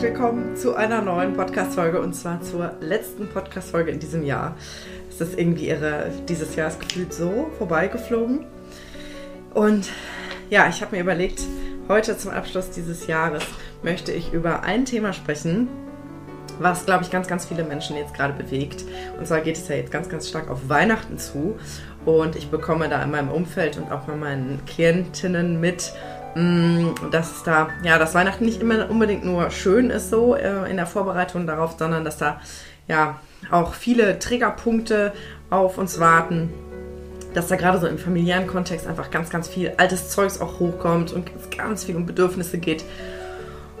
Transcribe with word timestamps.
herzlich 0.00 0.18
willkommen 0.18 0.56
zu 0.56 0.74
einer 0.76 1.02
neuen 1.02 1.34
Podcast-Folge 1.34 2.00
und 2.00 2.14
zwar 2.14 2.40
zur 2.40 2.72
letzten 2.80 3.28
Podcast-Folge 3.28 3.90
in 3.90 3.98
diesem 3.98 4.24
Jahr. 4.24 4.56
Es 5.10 5.20
ist 5.20 5.38
irgendwie 5.38 5.68
irre, 5.68 6.10
dieses 6.26 6.56
Jahr 6.56 6.68
ist 6.68 6.80
gefühlt 6.80 7.12
so 7.12 7.50
vorbeigeflogen. 7.58 8.46
Und 9.52 9.90
ja, 10.48 10.66
ich 10.70 10.80
habe 10.80 10.96
mir 10.96 11.02
überlegt, 11.02 11.42
heute 11.86 12.16
zum 12.16 12.30
Abschluss 12.30 12.70
dieses 12.70 13.08
Jahres 13.08 13.44
möchte 13.82 14.10
ich 14.10 14.32
über 14.32 14.62
ein 14.62 14.86
Thema 14.86 15.12
sprechen, 15.12 15.68
was, 16.58 16.86
glaube 16.86 17.04
ich, 17.04 17.10
ganz, 17.10 17.28
ganz 17.28 17.44
viele 17.44 17.64
Menschen 17.64 17.94
jetzt 17.96 18.14
gerade 18.14 18.32
bewegt. 18.32 18.86
Und 19.18 19.26
zwar 19.26 19.42
geht 19.42 19.56
es 19.58 19.68
ja 19.68 19.74
jetzt 19.76 19.92
ganz, 19.92 20.08
ganz 20.08 20.30
stark 20.30 20.48
auf 20.48 20.70
Weihnachten 20.70 21.18
zu. 21.18 21.58
Und 22.06 22.36
ich 22.36 22.48
bekomme 22.48 22.88
da 22.88 23.02
in 23.02 23.10
meinem 23.10 23.30
Umfeld 23.30 23.76
und 23.76 23.92
auch 23.92 24.04
bei 24.04 24.16
meinen 24.16 24.64
Klientinnen 24.64 25.60
mit, 25.60 25.92
dass 27.10 27.36
es 27.36 27.42
da, 27.42 27.70
ja, 27.82 27.98
dass 27.98 28.14
Weihnachten 28.14 28.44
nicht 28.44 28.60
immer 28.60 28.88
unbedingt 28.88 29.24
nur 29.24 29.50
schön 29.50 29.90
ist 29.90 30.10
so 30.10 30.36
äh, 30.36 30.70
in 30.70 30.76
der 30.76 30.86
Vorbereitung 30.86 31.46
darauf, 31.46 31.74
sondern 31.78 32.04
dass 32.04 32.18
da 32.18 32.40
ja 32.86 33.18
auch 33.50 33.74
viele 33.74 34.18
Triggerpunkte 34.18 35.12
auf 35.50 35.78
uns 35.78 35.98
warten, 35.98 36.50
dass 37.34 37.48
da 37.48 37.56
gerade 37.56 37.78
so 37.78 37.86
im 37.86 37.98
familiären 37.98 38.46
Kontext 38.46 38.86
einfach 38.86 39.10
ganz, 39.10 39.30
ganz 39.30 39.48
viel 39.48 39.72
altes 39.76 40.10
Zeugs 40.10 40.40
auch 40.40 40.60
hochkommt 40.60 41.12
und 41.12 41.30
ganz 41.56 41.84
viel 41.84 41.96
um 41.96 42.06
Bedürfnisse 42.06 42.58
geht. 42.58 42.84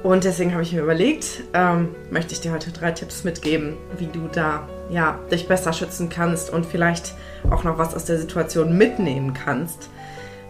Und 0.02 0.24
deswegen 0.24 0.52
habe 0.52 0.62
ich 0.62 0.72
mir 0.72 0.82
überlegt, 0.82 1.42
ähm, 1.52 1.90
möchte 2.10 2.32
ich 2.32 2.40
dir 2.40 2.52
heute 2.52 2.70
drei 2.70 2.90
Tipps 2.92 3.22
mitgeben, 3.22 3.74
wie 3.98 4.06
du 4.06 4.28
da 4.32 4.66
ja, 4.88 5.18
dich 5.30 5.46
besser 5.46 5.72
schützen 5.72 6.08
kannst 6.08 6.50
und 6.50 6.64
vielleicht 6.64 7.14
auch 7.50 7.64
noch 7.64 7.78
was 7.78 7.94
aus 7.94 8.06
der 8.06 8.18
Situation 8.18 8.76
mitnehmen 8.76 9.34
kannst. 9.34 9.90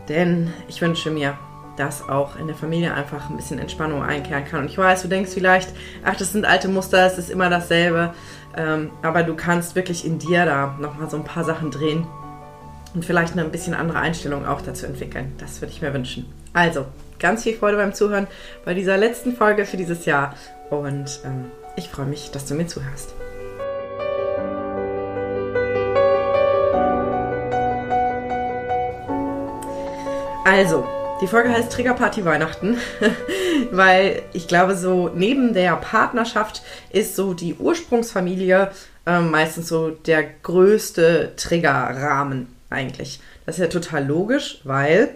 Denn 0.08 0.52
ich 0.68 0.80
wünsche 0.80 1.10
mir, 1.10 1.36
dass 1.80 2.06
auch 2.06 2.36
in 2.36 2.46
der 2.46 2.54
Familie 2.54 2.92
einfach 2.92 3.30
ein 3.30 3.36
bisschen 3.36 3.58
Entspannung 3.58 4.02
einkehren 4.02 4.44
kann. 4.44 4.60
Und 4.60 4.66
ich 4.66 4.76
weiß, 4.76 5.00
du 5.00 5.08
denkst 5.08 5.30
vielleicht, 5.32 5.70
ach, 6.04 6.14
das 6.14 6.32
sind 6.32 6.44
alte 6.44 6.68
Muster, 6.68 7.06
es 7.06 7.16
ist 7.16 7.30
immer 7.30 7.48
dasselbe. 7.48 8.12
Ähm, 8.54 8.90
aber 9.00 9.22
du 9.22 9.34
kannst 9.34 9.74
wirklich 9.76 10.04
in 10.04 10.18
dir 10.18 10.44
da 10.44 10.76
nochmal 10.78 11.08
so 11.08 11.16
ein 11.16 11.24
paar 11.24 11.44
Sachen 11.44 11.70
drehen 11.70 12.06
und 12.94 13.04
vielleicht 13.04 13.32
eine 13.32 13.44
ein 13.44 13.50
bisschen 13.50 13.72
andere 13.72 13.98
Einstellung 13.98 14.46
auch 14.46 14.60
dazu 14.60 14.84
entwickeln. 14.84 15.32
Das 15.38 15.62
würde 15.62 15.72
ich 15.72 15.80
mir 15.80 15.94
wünschen. 15.94 16.30
Also, 16.52 16.84
ganz 17.18 17.44
viel 17.44 17.56
Freude 17.56 17.78
beim 17.78 17.94
Zuhören 17.94 18.26
bei 18.66 18.74
dieser 18.74 18.98
letzten 18.98 19.34
Folge 19.34 19.64
für 19.64 19.78
dieses 19.78 20.04
Jahr. 20.04 20.34
Und 20.68 21.20
ähm, 21.24 21.46
ich 21.76 21.88
freue 21.88 22.06
mich, 22.06 22.30
dass 22.30 22.44
du 22.44 22.54
mir 22.54 22.66
zuhörst. 22.66 23.14
Also, 30.44 30.84
die 31.20 31.26
Folge 31.26 31.50
heißt 31.50 31.72
Triggerparty 31.72 32.24
Weihnachten, 32.24 32.78
weil 33.70 34.22
ich 34.32 34.48
glaube, 34.48 34.76
so 34.76 35.10
neben 35.14 35.52
der 35.52 35.76
Partnerschaft 35.76 36.62
ist 36.90 37.16
so 37.16 37.34
die 37.34 37.54
Ursprungsfamilie 37.54 38.70
äh, 39.06 39.20
meistens 39.20 39.68
so 39.68 39.90
der 39.90 40.22
größte 40.42 41.32
Triggerrahmen 41.36 42.48
eigentlich. 42.70 43.20
Das 43.46 43.56
ist 43.56 43.62
ja 43.62 43.68
total 43.68 44.06
logisch, 44.06 44.60
weil 44.64 45.10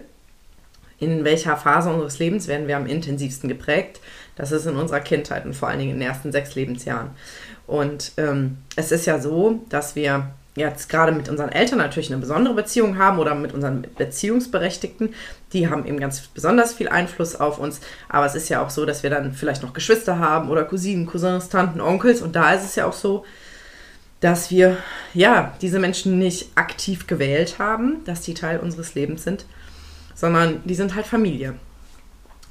in 0.99 1.23
welcher 1.23 1.57
Phase 1.57 1.89
unseres 1.89 2.19
Lebens 2.19 2.47
werden 2.47 2.67
wir 2.67 2.77
am 2.77 2.85
intensivsten 2.85 3.49
geprägt? 3.49 3.99
Das 4.35 4.51
ist 4.51 4.65
in 4.65 4.75
unserer 4.75 4.99
Kindheit 5.01 5.45
und 5.45 5.55
vor 5.55 5.69
allen 5.69 5.79
Dingen 5.79 5.91
in 5.91 5.99
den 5.99 6.07
ersten 6.07 6.31
sechs 6.31 6.55
Lebensjahren. 6.55 7.11
Und 7.67 8.11
ähm, 8.17 8.57
es 8.75 8.91
ist 8.91 9.05
ja 9.05 9.19
so, 9.19 9.61
dass 9.69 9.95
wir 9.95 10.29
jetzt 10.55 10.87
gerade 10.87 11.11
mit 11.11 11.27
unseren 11.27 11.49
Eltern 11.51 11.79
natürlich 11.79 12.11
eine 12.11 12.21
besondere 12.21 12.53
Beziehung 12.53 12.97
haben 12.97 13.19
oder 13.19 13.35
mit 13.35 13.53
unseren 13.53 13.85
Beziehungsberechtigten, 13.97 15.13
die 15.53 15.69
haben 15.69 15.85
eben 15.85 15.99
ganz 15.99 16.21
besonders 16.27 16.73
viel 16.73 16.87
Einfluss 16.87 17.35
auf 17.35 17.59
uns. 17.59 17.81
Aber 18.07 18.25
es 18.25 18.35
ist 18.35 18.49
ja 18.49 18.63
auch 18.63 18.69
so, 18.69 18.85
dass 18.85 19.03
wir 19.03 19.09
dann 19.09 19.33
vielleicht 19.33 19.63
noch 19.63 19.73
Geschwister 19.73 20.17
haben 20.17 20.49
oder 20.49 20.63
Cousinen, 20.63 21.07
Cousins, 21.07 21.49
Tanten, 21.49 21.81
Onkels. 21.81 22.21
Und 22.21 22.35
da 22.35 22.53
ist 22.53 22.63
es 22.63 22.75
ja 22.75 22.87
auch 22.87 22.93
so, 22.93 23.25
dass 24.21 24.49
wir 24.49 24.77
ja 25.13 25.53
diese 25.61 25.79
Menschen 25.79 26.17
nicht 26.17 26.49
aktiv 26.55 27.05
gewählt 27.05 27.59
haben, 27.59 28.03
dass 28.05 28.21
die 28.21 28.33
Teil 28.33 28.59
unseres 28.59 28.95
Lebens 28.95 29.23
sind, 29.23 29.45
sondern 30.15 30.61
die 30.63 30.75
sind 30.75 30.95
halt 30.95 31.05
Familie. 31.05 31.55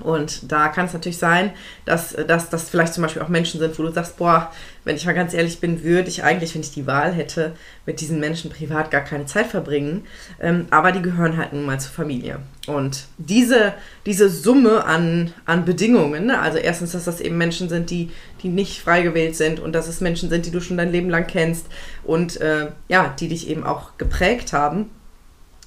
Und 0.01 0.51
da 0.51 0.69
kann 0.69 0.87
es 0.87 0.93
natürlich 0.93 1.19
sein, 1.19 1.53
dass, 1.85 2.17
dass 2.27 2.51
das 2.51 2.69
vielleicht 2.69 2.95
zum 2.95 3.03
Beispiel 3.03 3.23
auch 3.23 3.29
Menschen 3.29 3.61
sind, 3.61 3.79
wo 3.79 3.85
du 3.85 3.93
sagst, 3.93 4.17
boah, 4.17 4.51
wenn 4.83 4.97
ich 4.97 5.07
mal 5.07 5.15
ganz 5.15 5.35
ehrlich 5.35 5.61
bin, 5.61 5.85
würde 5.85 6.09
ich 6.09 6.25
eigentlich, 6.25 6.55
wenn 6.55 6.63
ich 6.63 6.73
die 6.73 6.87
Wahl 6.87 7.13
hätte, 7.13 7.53
mit 7.87 8.01
diesen 8.01 8.19
Menschen 8.19 8.51
privat 8.51 8.91
gar 8.91 9.03
keine 9.03 9.27
Zeit 9.27 9.47
verbringen. 9.47 10.05
Ähm, 10.41 10.67
aber 10.71 10.91
die 10.91 11.01
gehören 11.01 11.37
halt 11.37 11.53
nun 11.53 11.65
mal 11.65 11.79
zur 11.79 11.93
Familie. 11.93 12.41
Und 12.67 13.05
diese, 13.19 13.75
diese 14.05 14.29
Summe 14.29 14.85
an, 14.85 15.33
an 15.45 15.65
Bedingungen, 15.65 16.27
ne? 16.27 16.41
also 16.41 16.59
erstens, 16.59 16.93
dass 16.93 17.05
das 17.05 17.21
eben 17.21 17.39
Menschen 17.39 17.69
sind, 17.69 17.89
die, 17.91 18.11
die 18.43 18.49
nicht 18.49 18.81
frei 18.81 19.03
gewählt 19.03 19.37
sind 19.37 19.61
und 19.61 19.75
dass 19.75 19.87
es 19.87 20.01
Menschen 20.01 20.29
sind, 20.29 20.45
die 20.45 20.51
du 20.51 20.61
schon 20.61 20.77
dein 20.77 20.91
Leben 20.91 21.09
lang 21.09 21.29
kennst 21.29 21.67
und 22.03 22.41
äh, 22.41 22.69
ja, 22.89 23.15
die 23.21 23.29
dich 23.29 23.49
eben 23.49 23.65
auch 23.65 23.97
geprägt 23.97 24.53
haben, 24.53 24.91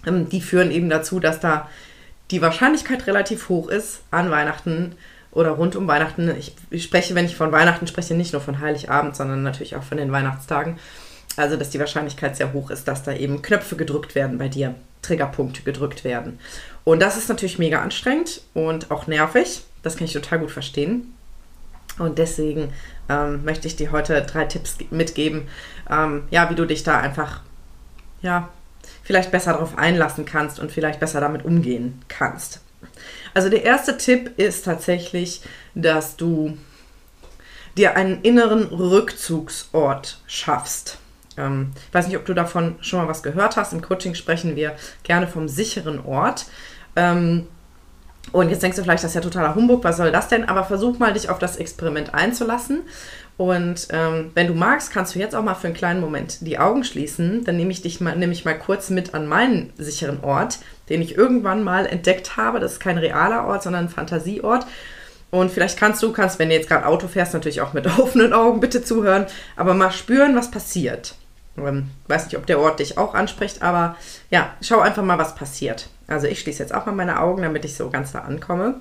ähm, 0.06 0.28
die 0.30 0.42
führen 0.42 0.72
eben 0.72 0.90
dazu, 0.90 1.20
dass 1.20 1.40
da 1.40 1.70
die 2.32 2.42
Wahrscheinlichkeit 2.42 3.08
relativ 3.08 3.50
hoch 3.50 3.70
ist 3.70 4.02
an 4.12 4.32
Weihnachten 4.32 4.96
oder 5.32 5.52
rund 5.52 5.76
um 5.76 5.88
Weihnachten. 5.88 6.34
Ich, 6.70 6.84
spreche, 6.84 7.16
wenn 7.16 7.26
ich 7.26 7.36
von 7.36 7.52
Weihnachten 7.52 7.88
spreche, 7.88 8.16
nicht 8.16 8.34
nur 8.34 8.42
von 8.42 8.60
Heiligabend, 8.60 9.16
sondern 9.16 9.44
natürlich 9.44 9.76
auch 9.76 9.84
von 9.84 9.98
den 9.98 10.12
Weihnachtstagen. 10.12 10.78
Also, 11.36 11.56
dass 11.56 11.70
die 11.70 11.80
Wahrscheinlichkeit 11.80 12.36
sehr 12.36 12.54
hoch 12.54 12.72
ist, 12.72 12.88
dass 12.88 13.04
da 13.04 13.14
eben 13.14 13.42
Knöpfe 13.42 13.76
gedrückt 13.76 14.16
werden 14.16 14.40
bei 14.40 14.48
dir, 14.48 14.74
Triggerpunkte 15.04 15.62
gedrückt 15.62 16.04
werden. 16.04 16.40
Und 16.84 17.02
das 17.02 17.18
ist 17.18 17.30
natürlich 17.30 17.60
mega 17.60 17.82
anstrengend 17.82 18.42
und 18.54 18.90
auch 18.90 19.08
nervig. 19.08 19.62
Das 19.84 19.96
kann 19.96 20.06
ich 20.06 20.14
total 20.14 20.40
gut 20.40 20.52
verstehen. 20.52 21.14
Und 22.00 22.18
deswegen 22.18 22.74
ähm, 23.10 23.44
möchte 23.46 23.68
ich 23.68 23.76
dir 23.76 23.92
heute 23.92 24.22
drei 24.24 24.46
Tipps 24.46 24.78
mitgeben, 24.90 25.48
ähm, 25.90 26.24
ja, 26.32 26.50
wie 26.50 26.56
du 26.56 26.66
dich 26.66 26.84
da 26.84 27.00
einfach 27.00 27.42
ja, 28.22 28.50
vielleicht 29.08 29.32
besser 29.32 29.54
darauf 29.54 29.78
einlassen 29.78 30.26
kannst 30.26 30.60
und 30.60 30.70
vielleicht 30.70 31.00
besser 31.00 31.22
damit 31.22 31.46
umgehen 31.46 32.02
kannst. 32.10 32.60
Also 33.34 33.48
der 33.48 33.64
erste 33.64 33.98
Tipp 33.98 34.38
ist 34.38 34.66
tatsächlich, 34.66 35.42
dass 35.76 36.18
du 36.18 36.58
dir 37.78 37.96
einen 37.96 38.22
inneren 38.24 38.64
Rückzugsort 38.64 40.20
schaffst. 40.28 40.98
Ähm, 41.38 41.72
ich 41.88 41.94
weiß 41.94 42.08
nicht, 42.08 42.18
ob 42.18 42.26
du 42.26 42.34
davon 42.34 42.76
schon 42.82 43.00
mal 43.00 43.08
was 43.08 43.24
gehört 43.24 43.56
hast. 43.56 43.72
Im 43.72 43.82
Coaching 43.82 44.14
sprechen 44.14 44.58
wir 44.58 44.76
gerne 45.04 45.28
vom 45.28 45.48
sicheren 45.48 46.04
Ort. 46.04 46.48
Ähm, 46.98 47.48
und 48.32 48.50
jetzt 48.50 48.64
denkst 48.64 48.78
du 48.78 48.84
vielleicht, 48.84 49.04
das 49.04 49.12
ist 49.12 49.16
ja 49.16 49.22
totaler 49.22 49.56
Humbug, 49.56 49.84
was 49.84 49.98
soll 49.98 50.12
das 50.12 50.28
denn? 50.28 50.48
Aber 50.48 50.64
versuch 50.64 51.00
mal, 51.00 51.14
dich 51.14 51.30
auf 51.30 51.40
das 51.40 51.58
Experiment 51.58 52.14
einzulassen 52.14 52.84
und 53.38 53.90
ähm, 53.92 54.32
wenn 54.34 54.48
du 54.48 54.56
magst, 54.56 54.92
kannst 54.92 55.14
du 55.14 55.20
jetzt 55.20 55.36
auch 55.36 55.44
mal 55.44 55.54
für 55.54 55.68
einen 55.68 55.76
kleinen 55.76 56.02
Moment 56.02 56.40
die 56.42 56.58
Augen 56.58 56.84
schließen. 56.84 57.44
Dann 57.46 57.56
nehme 57.56 57.72
ich 57.72 57.84
dich 57.84 58.02
mal, 58.02 58.16
nehme 58.16 58.34
ich 58.34 58.46
mal 58.46 58.58
kurz 58.58 58.90
mit 58.90 59.14
an 59.14 59.28
meinen 59.28 59.72
sicheren 59.78 60.24
Ort, 60.24 60.58
den 60.90 61.04
ich 61.04 61.16
irgendwann 61.16 61.64
mal 61.64 61.86
entdeckt 61.86 62.36
habe. 62.36 62.60
Das 62.60 62.74
ist 62.74 62.80
kein 62.80 62.98
realer 62.98 63.46
Ort, 63.46 63.62
sondern 63.62 63.86
ein 63.86 63.90
Fantasieort. 63.90 64.66
Und 65.30 65.52
vielleicht 65.52 65.78
kannst 65.78 66.02
du, 66.02 66.12
kannst, 66.14 66.40
wenn 66.40 66.50
du 66.50 66.56
jetzt 66.56 66.68
gerade 66.68 66.88
Auto 66.88 67.08
fährst, 67.08 67.34
natürlich 67.34 67.62
auch 67.62 67.74
mit 67.74 67.86
offenen 68.00 68.34
Augen 68.34 68.60
bitte 68.60 68.84
zuhören, 68.84 69.28
aber 69.56 69.76
mal 69.76 69.92
spüren, 69.92 70.36
was 70.36 70.50
passiert. 70.50 71.14
Ähm, 71.58 71.90
weiß 72.08 72.26
nicht, 72.26 72.38
ob 72.38 72.46
der 72.46 72.60
Ort 72.60 72.80
dich 72.80 72.98
auch 72.98 73.14
anspricht, 73.14 73.62
aber 73.62 73.96
ja, 74.30 74.54
schau 74.62 74.80
einfach 74.80 75.04
mal, 75.04 75.18
was 75.18 75.36
passiert. 75.36 75.90
Also 76.08 76.28
ich 76.28 76.40
schließe 76.40 76.62
jetzt 76.62 76.74
auch 76.74 76.86
mal 76.86 76.94
meine 76.94 77.20
Augen, 77.20 77.42
damit 77.42 77.66
ich 77.66 77.76
so 77.76 77.90
ganz 77.90 78.12
da 78.12 78.20
ankomme. 78.20 78.76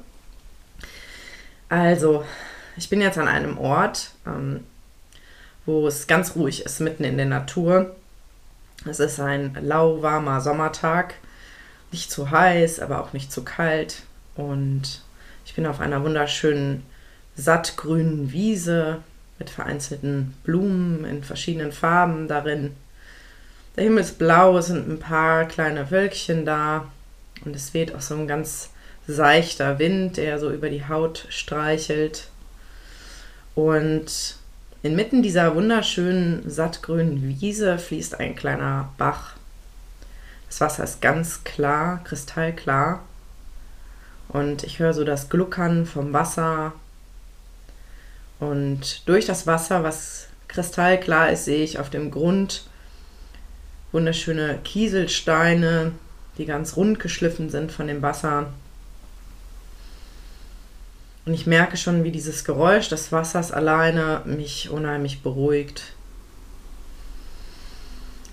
Also, 1.69 2.25
ich 2.77 2.89
bin 2.89 3.01
jetzt 3.01 3.19
an 3.19 3.27
einem 3.27 3.59
Ort, 3.59 4.11
ähm, 4.27 4.65
wo 5.65 5.89
es 5.89 6.07
ganz 6.07 6.37
ruhig 6.37 6.65
ist, 6.65 6.81
mitten 6.81 7.03
in 7.03 7.17
der 7.17 7.27
Natur. 7.27 7.97
Es 8.85 9.01
ist 9.01 9.19
ein 9.19 9.57
lauwarmer 9.61 10.41
Sommertag, 10.41 11.15
nicht 11.91 12.11
zu 12.11 12.31
heiß, 12.31 12.79
aber 12.79 13.03
auch 13.03 13.13
nicht 13.13 13.33
zu 13.33 13.43
kalt. 13.43 14.03
Und 14.37 15.03
ich 15.45 15.55
bin 15.55 15.67
auf 15.67 15.81
einer 15.81 16.05
wunderschönen 16.05 16.85
sattgrünen 17.35 18.31
Wiese 18.33 19.03
mit 19.39 19.51
vereinzelten 19.51 20.35
Blumen 20.45 21.05
in 21.05 21.23
verschiedenen 21.23 21.73
Farben 21.73 22.29
darin. 22.29 22.75
Der 23.77 23.85
Himmel 23.85 24.01
ist 24.05 24.19
blau, 24.19 24.57
es 24.59 24.67
sind 24.67 24.89
ein 24.89 24.99
paar 24.99 25.45
kleine 25.45 25.91
Wölkchen 25.91 26.47
da 26.47 26.87
und 27.45 27.55
es 27.55 27.75
weht 27.75 27.95
auch 27.95 28.01
so 28.01 28.15
ein 28.15 28.27
ganz 28.27 28.71
seichter 29.07 29.79
Wind, 29.79 30.17
der 30.17 30.39
so 30.39 30.51
über 30.51 30.71
die 30.71 30.89
Haut 30.89 31.27
streichelt. 31.29 32.29
Und 33.55 34.37
inmitten 34.83 35.23
dieser 35.23 35.55
wunderschönen 35.55 36.49
sattgrünen 36.49 37.23
Wiese 37.23 37.79
fließt 37.79 38.19
ein 38.19 38.35
kleiner 38.35 38.91
Bach. 38.99 39.35
Das 40.49 40.61
Wasser 40.61 40.85
ist 40.85 41.01
ganz 41.01 41.45
klar, 41.45 42.03
kristallklar. 42.05 43.03
Und 44.29 44.65
ich 44.65 44.79
höre 44.79 44.93
so 44.93 45.05
das 45.05 45.29
Gluckern 45.29 45.87
vom 45.87 46.13
Wasser. 46.13 46.73
Und 48.39 49.09
durch 49.09 49.27
das 49.27 49.47
Wasser, 49.47 49.83
was 49.83 50.29
kristallklar 50.49 51.31
ist, 51.31 51.45
sehe 51.45 51.65
ich 51.65 51.79
auf 51.79 51.91
dem 51.91 52.11
Grund 52.11 52.65
wunderschöne 53.93 54.59
Kieselsteine, 54.63 55.93
die 56.39 56.45
ganz 56.45 56.77
rund 56.77 57.01
geschliffen 57.01 57.49
sind 57.49 57.73
von 57.73 57.87
dem 57.87 58.03
Wasser. 58.03 58.53
Und 61.25 61.35
ich 61.35 61.47
merke 61.47 61.77
schon, 61.77 62.05
wie 62.05 62.13
dieses 62.13 62.45
Geräusch 62.45 62.89
des 62.89 63.11
Wassers 63.11 63.53
alleine 63.53 64.23
mich 64.27 64.71
unheimlich 64.71 65.23
beruhigt. 65.23 65.95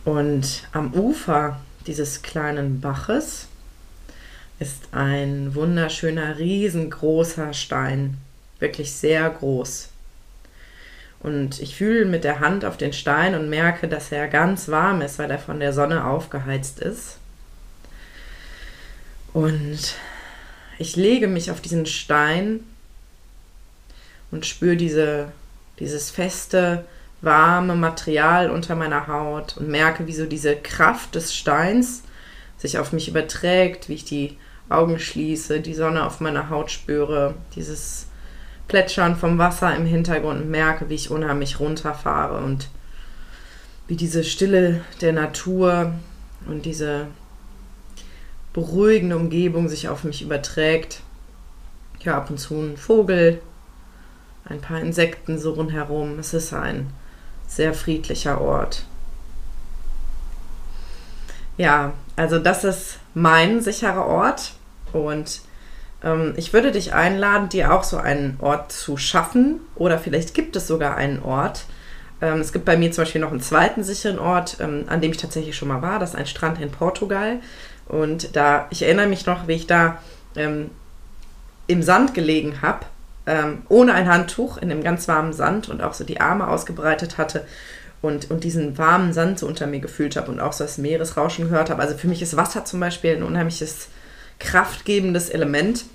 Und 0.06 0.68
am 0.74 0.94
Ufer 0.94 1.60
dieses 1.88 2.22
kleinen 2.22 2.82
Baches 2.82 3.48
ist 4.60 4.90
ein 4.92 5.56
wunderschöner, 5.56 6.38
riesengroßer 6.38 7.54
Stein. 7.54 8.18
Wirklich 8.60 8.92
sehr 8.92 9.30
groß. 9.30 9.93
Und 11.24 11.62
ich 11.62 11.78
fühle 11.78 12.06
mit 12.06 12.26
der 12.26 12.42
Hand 12.42 12.66
auf 12.66 12.76
den 12.76 12.92
Stein 12.92 13.34
und 13.34 13.50
merke, 13.50 13.88
dass 13.88 14.12
er 14.12 14.28
ganz 14.28 14.68
warm 14.68 15.02
ist, 15.02 15.20
weil 15.20 15.32
er 15.32 15.40
von 15.40 15.62
der 15.62 15.72
Sonne 15.72 16.06
aufgeheizt 16.06 16.80
ist. 16.80 17.18
Und 19.32 19.96
ich 20.78 20.98
lege 20.98 21.28
mich 21.28 21.50
auf 21.50 21.62
diesen 21.62 21.86
Stein 21.86 22.60
und 24.32 24.46
spüre 24.46 24.76
diese, 24.76 25.32
dieses 25.80 26.12
feste, 26.12 26.84
warme 27.22 27.76
Material 27.76 28.52
unter 28.52 28.76
meiner 28.76 29.08
Haut 29.08 29.56
und 29.56 29.70
merke, 29.70 30.08
wie 30.08 30.14
so 30.14 30.26
diese 30.26 30.58
Kraft 30.58 31.16
des 31.16 31.34
Steins 31.34 32.04
sich 32.58 32.78
auf 32.78 32.92
mich 32.92 33.08
überträgt, 33.08 33.88
wie 33.88 33.94
ich 33.94 34.04
die 34.04 34.38
Augen 34.68 35.00
schließe, 35.00 35.62
die 35.62 35.74
Sonne 35.74 36.06
auf 36.06 36.20
meiner 36.20 36.50
Haut 36.50 36.70
spüre, 36.70 37.36
dieses 37.56 38.08
Plätschern 38.74 39.16
vom 39.16 39.38
Wasser 39.38 39.76
im 39.76 39.86
Hintergrund 39.86 40.50
merke, 40.50 40.90
wie 40.90 40.96
ich 40.96 41.12
unheimlich 41.12 41.60
runterfahre 41.60 42.44
und 42.44 42.70
wie 43.86 43.96
diese 43.96 44.24
Stille 44.24 44.82
der 45.00 45.14
Natur 45.14 45.94
und 46.48 46.66
diese 46.66 47.06
beruhigende 48.52 49.16
Umgebung 49.16 49.70
sich 49.70 49.90
auf 49.90 50.04
mich 50.04 50.24
überträgt. 50.24 51.02
Ich 52.00 52.08
höre 52.08 52.16
ab 52.16 52.32
und 52.32 52.40
zu 52.40 52.56
einen 52.56 52.78
Vogel, 52.78 53.44
ein 54.46 54.60
paar 54.60 54.80
Insekten 54.80 55.38
so 55.38 55.52
rundherum. 55.54 56.18
Es 56.18 56.34
ist 56.34 56.52
ein 56.52 56.90
sehr 57.46 57.76
friedlicher 57.76 58.42
Ort. 58.42 58.86
Ja, 61.58 61.94
also 62.16 62.40
das 62.40 62.64
ist 62.64 62.98
mein 63.14 63.62
sicherer 63.62 64.08
Ort 64.08 64.54
und 64.94 65.42
ich 66.36 66.52
würde 66.52 66.72
dich 66.72 66.94
einladen, 66.94 67.50
dir 67.50 67.74
auch 67.74 67.84
so 67.84 67.98
einen 67.98 68.38
Ort 68.42 68.72
zu 68.72 68.98
schaffen 68.98 69.62
oder 69.76 69.98
vielleicht 69.98 70.34
gibt 70.34 70.56
es 70.56 70.68
sogar 70.68 70.98
einen 70.98 71.22
Ort. 71.22 71.66
Ähm, 72.22 72.40
es 72.40 72.52
gibt 72.52 72.66
bei 72.66 72.76
mir 72.76 72.92
zum 72.92 73.04
Beispiel 73.04 73.22
noch 73.22 73.32
einen 73.32 73.42
zweiten 73.42 73.84
sicheren 73.84 74.20
Ort, 74.20 74.58
ähm, 74.60 74.86
an 74.88 75.02
dem 75.02 75.12
ich 75.12 75.18
tatsächlich 75.18 75.56
schon 75.56 75.70
mal 75.70 75.82
war. 75.82 76.00
Das 76.00 76.12
ist 76.12 76.16
ein 76.16 76.26
Strand 76.26 76.60
in 76.60 76.72
Portugal 76.72 77.40
und 77.88 78.36
da, 78.36 78.68
ich 78.70 78.84
erinnere 78.84 79.08
mich 79.08 79.26
noch, 79.26 79.48
wie 79.48 79.54
ich 79.54 79.68
da 79.68 80.00
ähm, 80.36 80.72
im 81.68 81.82
Sand 81.82 82.14
gelegen 82.14 82.62
habe 82.62 82.86
ähm, 83.26 83.64
ohne 83.70 83.94
ein 83.94 84.10
Handtuch 84.10 84.58
in 84.58 84.70
dem 84.70 84.84
ganz 84.84 85.08
warmen 85.08 85.34
Sand 85.34 85.70
und 85.70 85.82
auch 85.82 85.94
so 85.94 86.04
die 86.04 86.20
Arme 86.20 86.48
ausgebreitet 86.48 87.18
hatte 87.18 87.46
und, 88.02 88.30
und 88.30 88.44
diesen 88.44 88.78
warmen 88.78 89.14
Sand 89.14 89.40
so 89.40 89.48
unter 89.48 89.66
mir 89.66 89.80
gefühlt 89.80 90.16
habe 90.18 90.32
und 90.32 90.40
auch 90.40 90.54
so 90.54 90.64
das 90.64 90.78
Meeresrauschen 90.78 91.46
gehört 91.46 91.70
habe. 91.70 91.82
Also 91.82 91.98
für 91.98 92.08
mich 92.08 92.22
ist 92.22 92.36
Wasser 92.36 92.66
zum 92.66 92.80
Beispiel 92.80 93.16
ein 93.16 93.24
unheimliches 93.24 93.88
kraftgebendes 94.44 95.30
Element. 95.30 95.86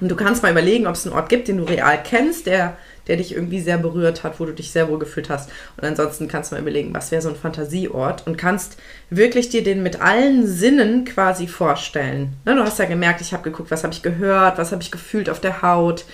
Und 0.00 0.10
du 0.10 0.16
kannst 0.16 0.42
mal 0.42 0.52
überlegen, 0.52 0.86
ob 0.86 0.94
es 0.94 1.06
einen 1.06 1.16
Ort 1.16 1.28
gibt, 1.28 1.48
den 1.48 1.58
du 1.58 1.64
real 1.64 2.00
kennst, 2.02 2.46
der 2.46 2.76
der 3.08 3.16
dich 3.16 3.34
irgendwie 3.34 3.60
sehr 3.60 3.78
berührt 3.78 4.22
hat, 4.22 4.38
wo 4.38 4.44
du 4.44 4.52
dich 4.52 4.70
sehr 4.70 4.88
wohl 4.88 4.98
gefühlt 4.98 5.30
hast. 5.30 5.50
Und 5.76 5.84
ansonsten 5.84 6.28
kannst 6.28 6.50
du 6.50 6.54
mal 6.54 6.60
überlegen, 6.60 6.94
was 6.94 7.10
wäre 7.10 7.22
so 7.22 7.30
ein 7.30 7.36
Fantasieort 7.36 8.26
und 8.26 8.36
kannst 8.36 8.76
wirklich 9.10 9.48
dir 9.48 9.64
den 9.64 9.82
mit 9.82 10.00
allen 10.00 10.46
Sinnen 10.46 11.04
quasi 11.04 11.48
vorstellen. 11.48 12.34
Ne, 12.44 12.54
du 12.54 12.62
hast 12.62 12.78
ja 12.78 12.84
gemerkt, 12.84 13.20
ich 13.20 13.32
habe 13.32 13.42
geguckt, 13.42 13.70
was 13.70 13.82
habe 13.82 13.94
ich 13.94 14.02
gehört, 14.02 14.58
was 14.58 14.72
habe 14.72 14.82
ich 14.82 14.90
gefühlt 14.90 15.30
auf 15.30 15.40
der 15.40 15.62
Haut, 15.62 16.04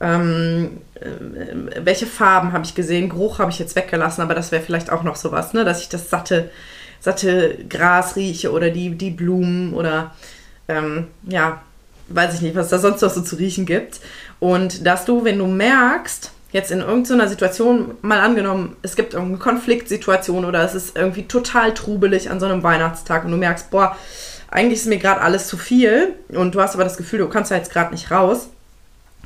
ähm, 0.00 0.82
äh, 1.00 1.84
welche 1.84 2.06
Farben 2.06 2.52
habe 2.52 2.64
ich 2.64 2.74
gesehen, 2.74 3.08
Geruch 3.08 3.38
habe 3.38 3.50
ich 3.50 3.58
jetzt 3.58 3.74
weggelassen, 3.74 4.22
aber 4.22 4.34
das 4.34 4.52
wäre 4.52 4.62
vielleicht 4.62 4.92
auch 4.92 5.02
noch 5.02 5.16
sowas, 5.16 5.54
ne, 5.54 5.64
dass 5.64 5.80
ich 5.80 5.88
das 5.88 6.10
satte, 6.10 6.50
satte 7.00 7.56
Gras 7.70 8.16
rieche 8.16 8.52
oder 8.52 8.70
die, 8.70 8.90
die 8.90 9.10
Blumen 9.10 9.72
oder 9.72 10.12
ähm, 10.68 11.08
ja, 11.28 11.62
weiß 12.08 12.34
ich 12.34 12.40
nicht, 12.42 12.56
was 12.56 12.68
da 12.68 12.78
sonst 12.78 13.00
noch 13.02 13.10
so 13.10 13.22
zu 13.22 13.36
riechen 13.36 13.66
gibt. 13.66 14.00
Und 14.40 14.86
dass 14.86 15.04
du, 15.04 15.24
wenn 15.24 15.38
du 15.38 15.46
merkst, 15.46 16.30
jetzt 16.52 16.70
in 16.70 16.80
irgendeiner 16.80 17.28
Situation, 17.28 17.96
mal 18.02 18.20
angenommen, 18.20 18.76
es 18.82 18.94
gibt 18.94 19.14
irgendeine 19.14 19.38
Konfliktsituation 19.38 20.44
oder 20.44 20.62
es 20.62 20.74
ist 20.74 20.96
irgendwie 20.96 21.24
total 21.24 21.74
trubelig 21.74 22.30
an 22.30 22.38
so 22.38 22.46
einem 22.46 22.62
Weihnachtstag 22.62 23.24
und 23.24 23.32
du 23.32 23.36
merkst, 23.36 23.70
boah, 23.70 23.96
eigentlich 24.48 24.80
ist 24.80 24.86
mir 24.86 24.98
gerade 24.98 25.20
alles 25.20 25.48
zu 25.48 25.56
viel 25.56 26.14
und 26.28 26.54
du 26.54 26.60
hast 26.60 26.74
aber 26.74 26.84
das 26.84 26.96
Gefühl, 26.96 27.18
du 27.18 27.28
kannst 27.28 27.50
da 27.50 27.56
jetzt 27.56 27.72
gerade 27.72 27.92
nicht 27.92 28.12
raus, 28.12 28.50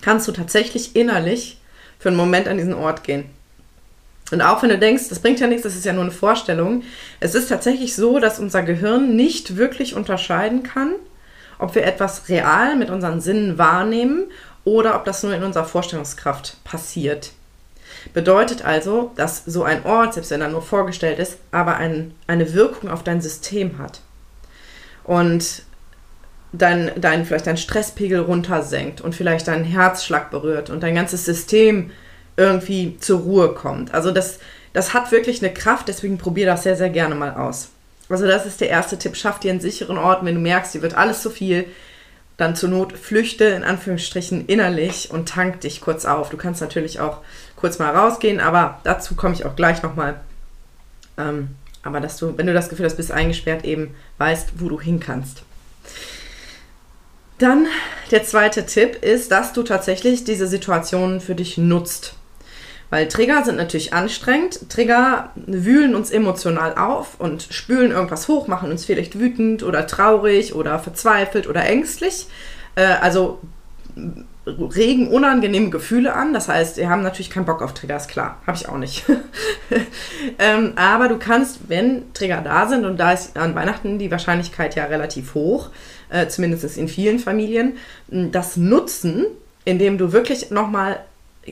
kannst 0.00 0.26
du 0.26 0.32
tatsächlich 0.32 0.96
innerlich 0.96 1.60
für 1.98 2.08
einen 2.08 2.16
Moment 2.16 2.48
an 2.48 2.56
diesen 2.56 2.72
Ort 2.72 3.04
gehen. 3.04 3.26
Und 4.30 4.40
auch 4.40 4.62
wenn 4.62 4.70
du 4.70 4.78
denkst, 4.78 5.10
das 5.10 5.18
bringt 5.18 5.40
ja 5.40 5.46
nichts, 5.46 5.64
das 5.64 5.74
ist 5.74 5.84
ja 5.84 5.92
nur 5.92 6.04
eine 6.04 6.12
Vorstellung, 6.12 6.82
es 7.20 7.34
ist 7.34 7.48
tatsächlich 7.48 7.94
so, 7.94 8.18
dass 8.20 8.38
unser 8.38 8.62
Gehirn 8.62 9.16
nicht 9.16 9.56
wirklich 9.56 9.94
unterscheiden 9.94 10.62
kann, 10.62 10.94
ob 11.58 11.74
wir 11.74 11.84
etwas 11.84 12.28
real 12.28 12.76
mit 12.76 12.90
unseren 12.90 13.20
Sinnen 13.20 13.58
wahrnehmen 13.58 14.30
oder 14.64 14.96
ob 14.96 15.04
das 15.04 15.22
nur 15.22 15.34
in 15.34 15.42
unserer 15.42 15.64
Vorstellungskraft 15.64 16.62
passiert. 16.64 17.32
Bedeutet 18.12 18.64
also, 18.64 19.12
dass 19.16 19.44
so 19.44 19.64
ein 19.64 19.84
Ort, 19.84 20.14
selbst 20.14 20.30
wenn 20.30 20.40
er 20.40 20.48
nur 20.48 20.62
vorgestellt 20.62 21.18
ist, 21.18 21.38
aber 21.50 21.76
ein, 21.76 22.14
eine 22.26 22.54
Wirkung 22.54 22.90
auf 22.90 23.02
dein 23.02 23.20
System 23.20 23.78
hat. 23.78 24.00
Und 25.04 25.62
dein, 26.52 26.92
dein, 26.96 27.24
vielleicht 27.24 27.46
dein 27.46 27.56
Stresspegel 27.56 28.20
runtersenkt 28.20 29.00
und 29.00 29.14
vielleicht 29.14 29.48
deinen 29.48 29.64
Herzschlag 29.64 30.30
berührt 30.30 30.70
und 30.70 30.82
dein 30.82 30.94
ganzes 30.94 31.24
System 31.24 31.90
irgendwie 32.36 32.96
zur 33.00 33.20
Ruhe 33.20 33.54
kommt. 33.54 33.92
Also 33.92 34.12
das, 34.12 34.38
das 34.72 34.94
hat 34.94 35.10
wirklich 35.10 35.42
eine 35.42 35.52
Kraft, 35.52 35.88
deswegen 35.88 36.18
probier 36.18 36.46
das 36.46 36.62
sehr, 36.62 36.76
sehr 36.76 36.90
gerne 36.90 37.14
mal 37.14 37.34
aus. 37.34 37.70
Also 38.08 38.26
das 38.26 38.46
ist 38.46 38.60
der 38.60 38.70
erste 38.70 38.98
Tipp. 38.98 39.16
Schaff 39.16 39.38
dir 39.40 39.50
einen 39.50 39.60
sicheren 39.60 39.98
Ort, 39.98 40.24
wenn 40.24 40.34
du 40.34 40.40
merkst, 40.40 40.74
dir 40.74 40.82
wird 40.82 40.94
alles 40.94 41.22
zu 41.22 41.30
viel. 41.30 41.66
Dann 42.36 42.54
zur 42.54 42.68
Not 42.68 42.92
flüchte 42.92 43.44
in 43.44 43.64
Anführungsstrichen 43.64 44.46
innerlich 44.46 45.10
und 45.10 45.28
tank 45.28 45.60
dich 45.60 45.80
kurz 45.80 46.04
auf. 46.04 46.30
Du 46.30 46.36
kannst 46.36 46.60
natürlich 46.60 47.00
auch 47.00 47.18
kurz 47.56 47.78
mal 47.78 47.94
rausgehen, 47.94 48.40
aber 48.40 48.80
dazu 48.84 49.16
komme 49.16 49.34
ich 49.34 49.44
auch 49.44 49.56
gleich 49.56 49.82
nochmal. 49.82 50.20
Ähm, 51.18 51.48
aber 51.82 52.00
dass 52.00 52.16
du, 52.16 52.36
wenn 52.38 52.46
du 52.46 52.52
das 52.54 52.68
Gefühl 52.68 52.86
hast, 52.86 52.96
bist 52.96 53.10
eingesperrt, 53.10 53.64
eben 53.64 53.94
weißt, 54.18 54.52
wo 54.58 54.68
du 54.68 54.80
hin 54.80 55.00
kannst. 55.00 55.42
Dann 57.38 57.66
der 58.10 58.24
zweite 58.24 58.66
Tipp 58.66 59.02
ist, 59.02 59.30
dass 59.30 59.52
du 59.52 59.62
tatsächlich 59.62 60.24
diese 60.24 60.46
Situation 60.46 61.20
für 61.20 61.34
dich 61.34 61.56
nutzt. 61.56 62.14
Weil 62.90 63.08
Trigger 63.08 63.44
sind 63.44 63.56
natürlich 63.56 63.92
anstrengend. 63.92 64.70
Trigger 64.70 65.30
wühlen 65.36 65.94
uns 65.94 66.10
emotional 66.10 66.76
auf 66.76 67.20
und 67.20 67.46
spülen 67.50 67.90
irgendwas 67.90 68.28
hoch, 68.28 68.46
machen 68.48 68.70
uns 68.70 68.84
vielleicht 68.84 69.18
wütend 69.18 69.62
oder 69.62 69.86
traurig 69.86 70.54
oder 70.54 70.78
verzweifelt 70.78 71.46
oder 71.46 71.64
ängstlich. 71.64 72.26
Äh, 72.76 72.84
also 73.00 73.40
regen 74.46 75.08
unangenehme 75.08 75.70
Gefühle 75.70 76.14
an. 76.14 76.32
Das 76.32 76.48
heißt, 76.48 76.78
wir 76.78 76.88
haben 76.88 77.02
natürlich 77.02 77.30
keinen 77.30 77.44
Bock 77.44 77.62
auf 77.62 77.74
Trigger, 77.74 77.96
ist 77.96 78.08
klar. 78.08 78.40
Habe 78.46 78.56
ich 78.56 78.68
auch 78.68 78.78
nicht. 78.78 79.04
ähm, 80.38 80.72
aber 80.76 81.08
du 81.08 81.18
kannst, 81.18 81.68
wenn 81.68 82.12
Trigger 82.14 82.40
da 82.40 82.66
sind, 82.66 82.84
und 82.84 82.98
da 82.98 83.12
ist 83.12 83.36
an 83.36 83.54
Weihnachten 83.54 83.98
die 83.98 84.10
Wahrscheinlichkeit 84.10 84.74
ja 84.74 84.84
relativ 84.84 85.34
hoch, 85.34 85.70
äh, 86.08 86.28
zumindest 86.28 86.78
in 86.78 86.88
vielen 86.88 87.18
Familien, 87.18 87.76
das 88.08 88.56
nutzen, 88.56 89.26
indem 89.64 89.98
du 89.98 90.12
wirklich 90.12 90.50
nochmal 90.50 91.00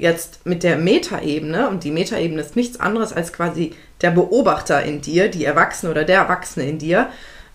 jetzt 0.00 0.44
mit 0.44 0.62
der 0.62 0.76
Metaebene, 0.76 1.68
und 1.68 1.84
die 1.84 1.90
Metaebene 1.90 2.40
ist 2.40 2.56
nichts 2.56 2.80
anderes 2.80 3.12
als 3.12 3.32
quasi 3.32 3.74
der 4.00 4.10
Beobachter 4.10 4.82
in 4.82 5.00
dir, 5.00 5.28
die 5.28 5.44
Erwachsene 5.44 5.90
oder 5.90 6.04
der 6.04 6.20
Erwachsene 6.20 6.68
in 6.68 6.78
dir, 6.78 7.08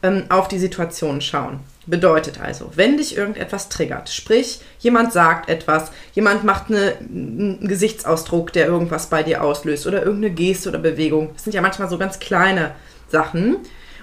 ähm, 0.04 0.24
auf 0.30 0.48
die 0.48 0.60
Situation 0.60 1.22
schauen. 1.22 1.60
Bedeutet 1.88 2.40
also, 2.40 2.72
wenn 2.76 2.98
dich 2.98 3.18
irgendetwas 3.18 3.70
triggert, 3.70 4.10
sprich, 4.10 4.62
jemand 4.80 5.14
sagt 5.14 5.50
etwas, 5.50 5.92
jemand 6.14 6.44
macht 6.44 6.70
eine, 6.70 6.98
einen 7.00 7.68
Gesichtsausdruck, 7.68 8.54
der 8.54 8.68
irgendwas 8.68 9.08
bei 9.08 9.24
dir 9.24 9.44
auslöst 9.44 9.88
oder 9.88 10.04
irgendeine 10.04 10.34
Geste 10.34 10.70
oder 10.70 10.80
Bewegung, 10.80 11.32
das 11.34 11.44
sind 11.44 11.54
ja 11.54 11.62
manchmal 11.62 11.90
so 11.90 11.98
ganz 11.98 12.20
kleine 12.20 12.72
Sachen, 13.10 13.58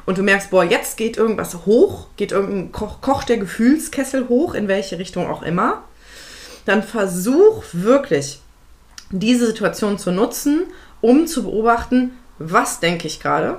und 0.08 0.16
du 0.16 0.22
merkst, 0.22 0.50
boah, 0.50 0.64
jetzt 0.64 0.96
geht 0.96 1.18
irgendwas 1.18 1.66
hoch, 1.66 2.06
geht 2.16 2.32
irgendein 2.32 2.72
Koch, 2.72 3.02
kocht 3.02 3.28
der 3.28 3.36
Gefühlskessel 3.36 4.30
hoch, 4.30 4.54
in 4.54 4.66
welche 4.66 4.98
Richtung 4.98 5.26
auch 5.28 5.42
immer, 5.42 5.84
dann 6.68 6.82
versuch 6.82 7.64
wirklich 7.72 8.40
diese 9.10 9.46
Situation 9.46 9.98
zu 9.98 10.12
nutzen, 10.12 10.66
um 11.00 11.26
zu 11.26 11.44
beobachten, 11.44 12.12
was 12.38 12.80
denke 12.80 13.06
ich 13.06 13.20
gerade. 13.20 13.58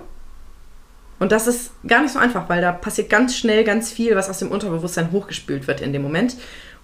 Und 1.20 1.32
das 1.32 1.48
ist 1.48 1.72
gar 1.86 2.02
nicht 2.02 2.14
so 2.14 2.20
einfach, 2.20 2.48
weil 2.48 2.62
da 2.62 2.72
passiert 2.72 3.10
ganz 3.10 3.36
schnell 3.36 3.64
ganz 3.64 3.92
viel, 3.92 4.16
was 4.16 4.30
aus 4.30 4.40
dem 4.40 4.52
Unterbewusstsein 4.52 5.12
hochgespült 5.12 5.68
wird 5.68 5.82
in 5.82 5.92
dem 5.92 6.02
Moment. 6.02 6.38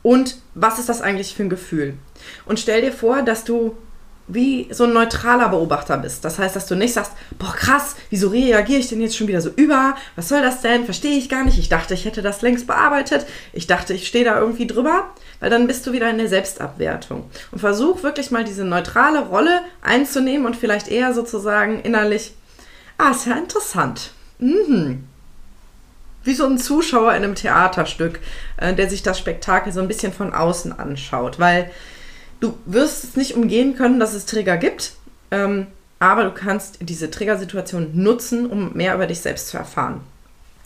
Und 0.03 0.37
was 0.53 0.77
ist 0.77 0.89
das 0.89 1.01
eigentlich 1.01 1.33
für 1.33 1.43
ein 1.43 1.49
Gefühl? 1.49 1.95
Und 2.45 2.59
stell 2.59 2.81
dir 2.81 2.91
vor, 2.91 3.21
dass 3.21 3.43
du 3.43 3.75
wie 4.27 4.67
so 4.71 4.85
ein 4.85 4.93
neutraler 4.93 5.49
Beobachter 5.49 5.97
bist. 5.97 6.25
Das 6.25 6.39
heißt, 6.39 6.55
dass 6.55 6.65
du 6.65 6.75
nicht 6.75 6.93
sagst, 6.93 7.11
boah 7.37 7.53
krass, 7.53 7.95
wieso 8.09 8.29
reagiere 8.29 8.79
ich 8.79 8.89
denn 8.89 9.01
jetzt 9.01 9.15
schon 9.15 9.27
wieder 9.27 9.41
so 9.41 9.51
über? 9.55 9.95
Was 10.15 10.29
soll 10.29 10.41
das 10.41 10.61
denn? 10.61 10.85
Verstehe 10.85 11.17
ich 11.17 11.29
gar 11.29 11.43
nicht. 11.43 11.59
Ich 11.59 11.69
dachte, 11.69 11.93
ich 11.93 12.05
hätte 12.05 12.21
das 12.21 12.41
längst 12.41 12.65
bearbeitet. 12.65 13.27
Ich 13.53 13.67
dachte, 13.67 13.93
ich 13.93 14.07
stehe 14.07 14.25
da 14.25 14.39
irgendwie 14.39 14.67
drüber. 14.67 15.11
Weil 15.45 15.51
dann 15.51 15.67
bist 15.67 15.85
du 15.85 15.91
wieder 15.91 16.09
in 16.09 16.17
der 16.17 16.27
Selbstabwertung. 16.27 17.29
Und 17.51 17.59
versuch 17.59 18.01
wirklich 18.01 18.31
mal 18.31 18.43
diese 18.43 18.63
neutrale 18.63 19.27
Rolle 19.27 19.61
einzunehmen 19.83 20.47
und 20.47 20.55
vielleicht 20.55 20.87
eher 20.87 21.13
sozusagen 21.13 21.81
innerlich, 21.81 22.33
ah, 22.97 23.11
ist 23.11 23.27
ja 23.27 23.35
interessant. 23.35 24.09
Mhm. 24.39 25.03
Wie 26.23 26.33
so 26.33 26.47
ein 26.47 26.57
Zuschauer 26.57 27.11
in 27.11 27.23
einem 27.23 27.35
Theaterstück, 27.35 28.21
äh, 28.57 28.73
der 28.73 28.89
sich 28.89 29.03
das 29.03 29.19
Spektakel 29.19 29.71
so 29.71 29.81
ein 29.81 29.87
bisschen 29.87 30.11
von 30.11 30.33
außen 30.33 30.79
anschaut. 30.79 31.39
Weil 31.39 31.69
Du 32.39 32.57
wirst 32.65 33.03
es 33.03 33.15
nicht 33.15 33.35
umgehen 33.35 33.75
können, 33.75 33.99
dass 33.99 34.13
es 34.13 34.25
Trigger 34.25 34.57
gibt, 34.57 34.93
ähm, 35.31 35.67
aber 35.99 36.25
du 36.25 36.31
kannst 36.31 36.79
diese 36.81 37.09
Triggersituation 37.09 37.91
nutzen, 37.93 38.45
um 38.47 38.73
mehr 38.73 38.93
über 38.95 39.07
dich 39.07 39.21
selbst 39.21 39.47
zu 39.49 39.57
erfahren. 39.57 40.01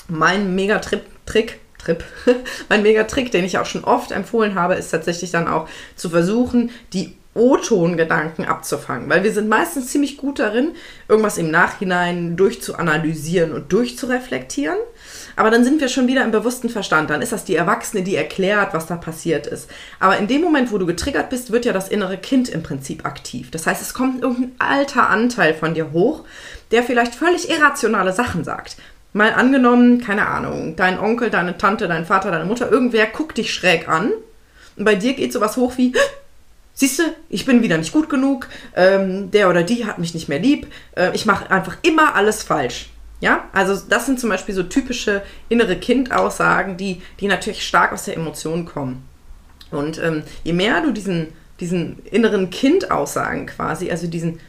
Mein 0.07 0.55
Megatrip, 0.55 1.03
Trick, 1.25 1.59
Trip, 1.79 2.03
mein 2.69 2.83
Megatrick, 2.83 3.31
den 3.31 3.45
ich 3.45 3.57
auch 3.57 3.65
schon 3.65 3.83
oft 3.83 4.11
empfohlen 4.11 4.55
habe, 4.55 4.75
ist 4.75 4.91
tatsächlich 4.91 5.31
dann 5.31 5.47
auch 5.47 5.67
zu 5.95 6.09
versuchen, 6.09 6.71
die 6.93 7.15
O-Ton-Gedanken 7.35 8.45
abzufangen, 8.45 9.07
weil 9.09 9.23
wir 9.23 9.31
sind 9.31 9.47
meistens 9.47 9.87
ziemlich 9.87 10.17
gut 10.17 10.39
darin, 10.39 10.71
irgendwas 11.07 11.37
im 11.37 11.51
Nachhinein 11.51 12.35
durchzuanalysieren 12.35 13.53
und 13.53 13.71
durchzureflektieren. 13.71 14.77
Aber 15.35 15.51
dann 15.51 15.63
sind 15.63 15.79
wir 15.79 15.89
schon 15.89 16.07
wieder 16.07 16.25
im 16.25 16.31
bewussten 16.31 16.69
Verstand. 16.69 17.11
Dann 17.11 17.21
ist 17.21 17.31
das 17.31 17.45
die 17.45 17.55
Erwachsene, 17.55 18.03
die 18.03 18.15
erklärt, 18.15 18.73
was 18.73 18.87
da 18.87 18.97
passiert 18.97 19.47
ist. 19.47 19.69
Aber 19.99 20.17
in 20.17 20.27
dem 20.27 20.41
Moment, 20.41 20.71
wo 20.71 20.77
du 20.77 20.85
getriggert 20.85 21.29
bist, 21.29 21.51
wird 21.51 21.65
ja 21.65 21.71
das 21.71 21.87
innere 21.87 22.17
Kind 22.17 22.49
im 22.49 22.63
Prinzip 22.63 23.05
aktiv. 23.05 23.51
Das 23.51 23.65
heißt, 23.67 23.81
es 23.81 23.93
kommt 23.93 24.21
irgendein 24.21 24.55
alter 24.59 25.09
Anteil 25.09 25.53
von 25.53 25.73
dir 25.73 25.91
hoch, 25.93 26.25
der 26.71 26.83
vielleicht 26.83 27.15
völlig 27.15 27.49
irrationale 27.49 28.11
Sachen 28.11 28.43
sagt. 28.43 28.75
Mal 29.11 29.33
angenommen, 29.33 30.01
keine 30.01 30.27
Ahnung, 30.27 30.75
dein 30.75 30.99
Onkel, 30.99 31.29
deine 31.29 31.57
Tante, 31.57 31.87
dein 31.87 32.05
Vater, 32.05 32.29
deine 32.31 32.45
Mutter, 32.45 32.71
irgendwer 32.71 33.07
guckt 33.07 33.37
dich 33.37 33.53
schräg 33.53 33.89
an. 33.89 34.11
Und 34.75 34.85
bei 34.85 34.95
dir 34.95 35.13
geht 35.13 35.33
sowas 35.33 35.57
hoch 35.57 35.73
wie, 35.77 35.93
siehst 36.73 36.99
du, 36.99 37.03
ich 37.29 37.45
bin 37.45 37.63
wieder 37.63 37.77
nicht 37.77 37.91
gut 37.91 38.09
genug, 38.09 38.47
ähm, 38.75 39.31
der 39.31 39.49
oder 39.49 39.63
die 39.63 39.85
hat 39.85 39.97
mich 39.97 40.13
nicht 40.13 40.29
mehr 40.29 40.39
lieb, 40.39 40.67
äh, 40.95 41.11
ich 41.13 41.25
mache 41.25 41.49
einfach 41.49 41.77
immer 41.81 42.15
alles 42.15 42.43
falsch. 42.43 42.89
Ja, 43.21 43.49
also 43.51 43.75
das 43.89 44.05
sind 44.05 44.19
zum 44.19 44.29
Beispiel 44.29 44.55
so 44.55 44.63
typische 44.63 45.21
innere 45.49 45.75
Kind-Aussagen, 45.75 46.77
die, 46.77 47.01
die 47.19 47.27
natürlich 47.27 47.67
stark 47.67 47.91
aus 47.91 48.05
der 48.05 48.15
Emotion 48.15 48.65
kommen. 48.65 49.03
Und 49.71 50.01
ähm, 50.01 50.23
je 50.43 50.53
mehr 50.53 50.81
du 50.81 50.91
diesen, 50.91 51.27
diesen 51.59 51.99
inneren 52.05 52.49
Kind-Aussagen 52.49 53.45
quasi, 53.47 53.91
also 53.91 54.07
diesen 54.07 54.39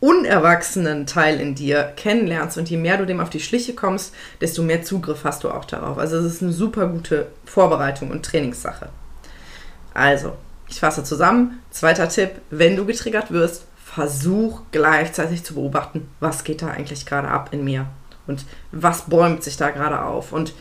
unerwachsenen 0.00 1.06
Teil 1.06 1.40
in 1.40 1.54
dir 1.54 1.92
kennenlernst 1.96 2.58
und 2.58 2.68
je 2.68 2.76
mehr 2.76 2.98
du 2.98 3.06
dem 3.06 3.20
auf 3.20 3.30
die 3.30 3.40
Schliche 3.40 3.74
kommst, 3.74 4.14
desto 4.40 4.62
mehr 4.62 4.82
Zugriff 4.82 5.24
hast 5.24 5.44
du 5.44 5.50
auch 5.50 5.64
darauf. 5.64 5.98
Also 5.98 6.18
es 6.18 6.34
ist 6.34 6.42
eine 6.42 6.52
super 6.52 6.86
gute 6.88 7.28
Vorbereitung 7.44 8.10
und 8.10 8.24
Trainingssache. 8.24 8.88
Also, 9.94 10.32
ich 10.68 10.80
fasse 10.80 11.04
zusammen. 11.04 11.62
Zweiter 11.70 12.08
Tipp, 12.08 12.32
wenn 12.50 12.76
du 12.76 12.84
getriggert 12.84 13.30
wirst, 13.30 13.64
versuch 13.82 14.60
gleichzeitig 14.72 15.42
zu 15.42 15.54
beobachten, 15.54 16.08
was 16.20 16.44
geht 16.44 16.60
da 16.60 16.68
eigentlich 16.68 17.06
gerade 17.06 17.28
ab 17.28 17.48
in 17.52 17.64
mir 17.64 17.86
und 18.26 18.44
was 18.72 19.02
bäumt 19.02 19.42
sich 19.42 19.56
da 19.56 19.70
gerade 19.70 20.02
auf 20.02 20.32
und 20.32 20.52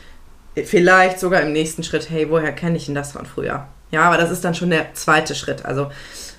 vielleicht 0.63 1.19
sogar 1.19 1.41
im 1.41 1.51
nächsten 1.51 1.83
Schritt, 1.83 2.09
hey, 2.09 2.29
woher 2.29 2.53
kenne 2.53 2.77
ich 2.77 2.85
denn 2.85 2.95
das 2.95 3.11
von 3.11 3.25
früher? 3.25 3.67
Ja, 3.91 4.03
aber 4.03 4.17
das 4.17 4.31
ist 4.31 4.45
dann 4.45 4.55
schon 4.55 4.69
der 4.69 4.93
zweite 4.93 5.35
Schritt. 5.35 5.65
Also 5.65 5.91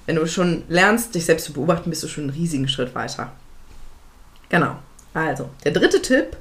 wenn 0.07 0.17
du 0.17 0.27
schon 0.27 0.63
lernst, 0.69 1.15
dich 1.15 1.27
selbst 1.27 1.47
zu 1.47 1.53
beobachten, 1.53 1.91
bist 1.91 2.03
du 2.03 2.09
schon 2.09 2.25
einen 2.25 2.33
riesigen 2.33 2.69
Schritt 2.69 2.95
weiter. 2.95 3.33
Genau. 4.49 4.77
Also, 5.13 5.51
der 5.65 5.73
dritte 5.73 6.01
Tipp, 6.01 6.37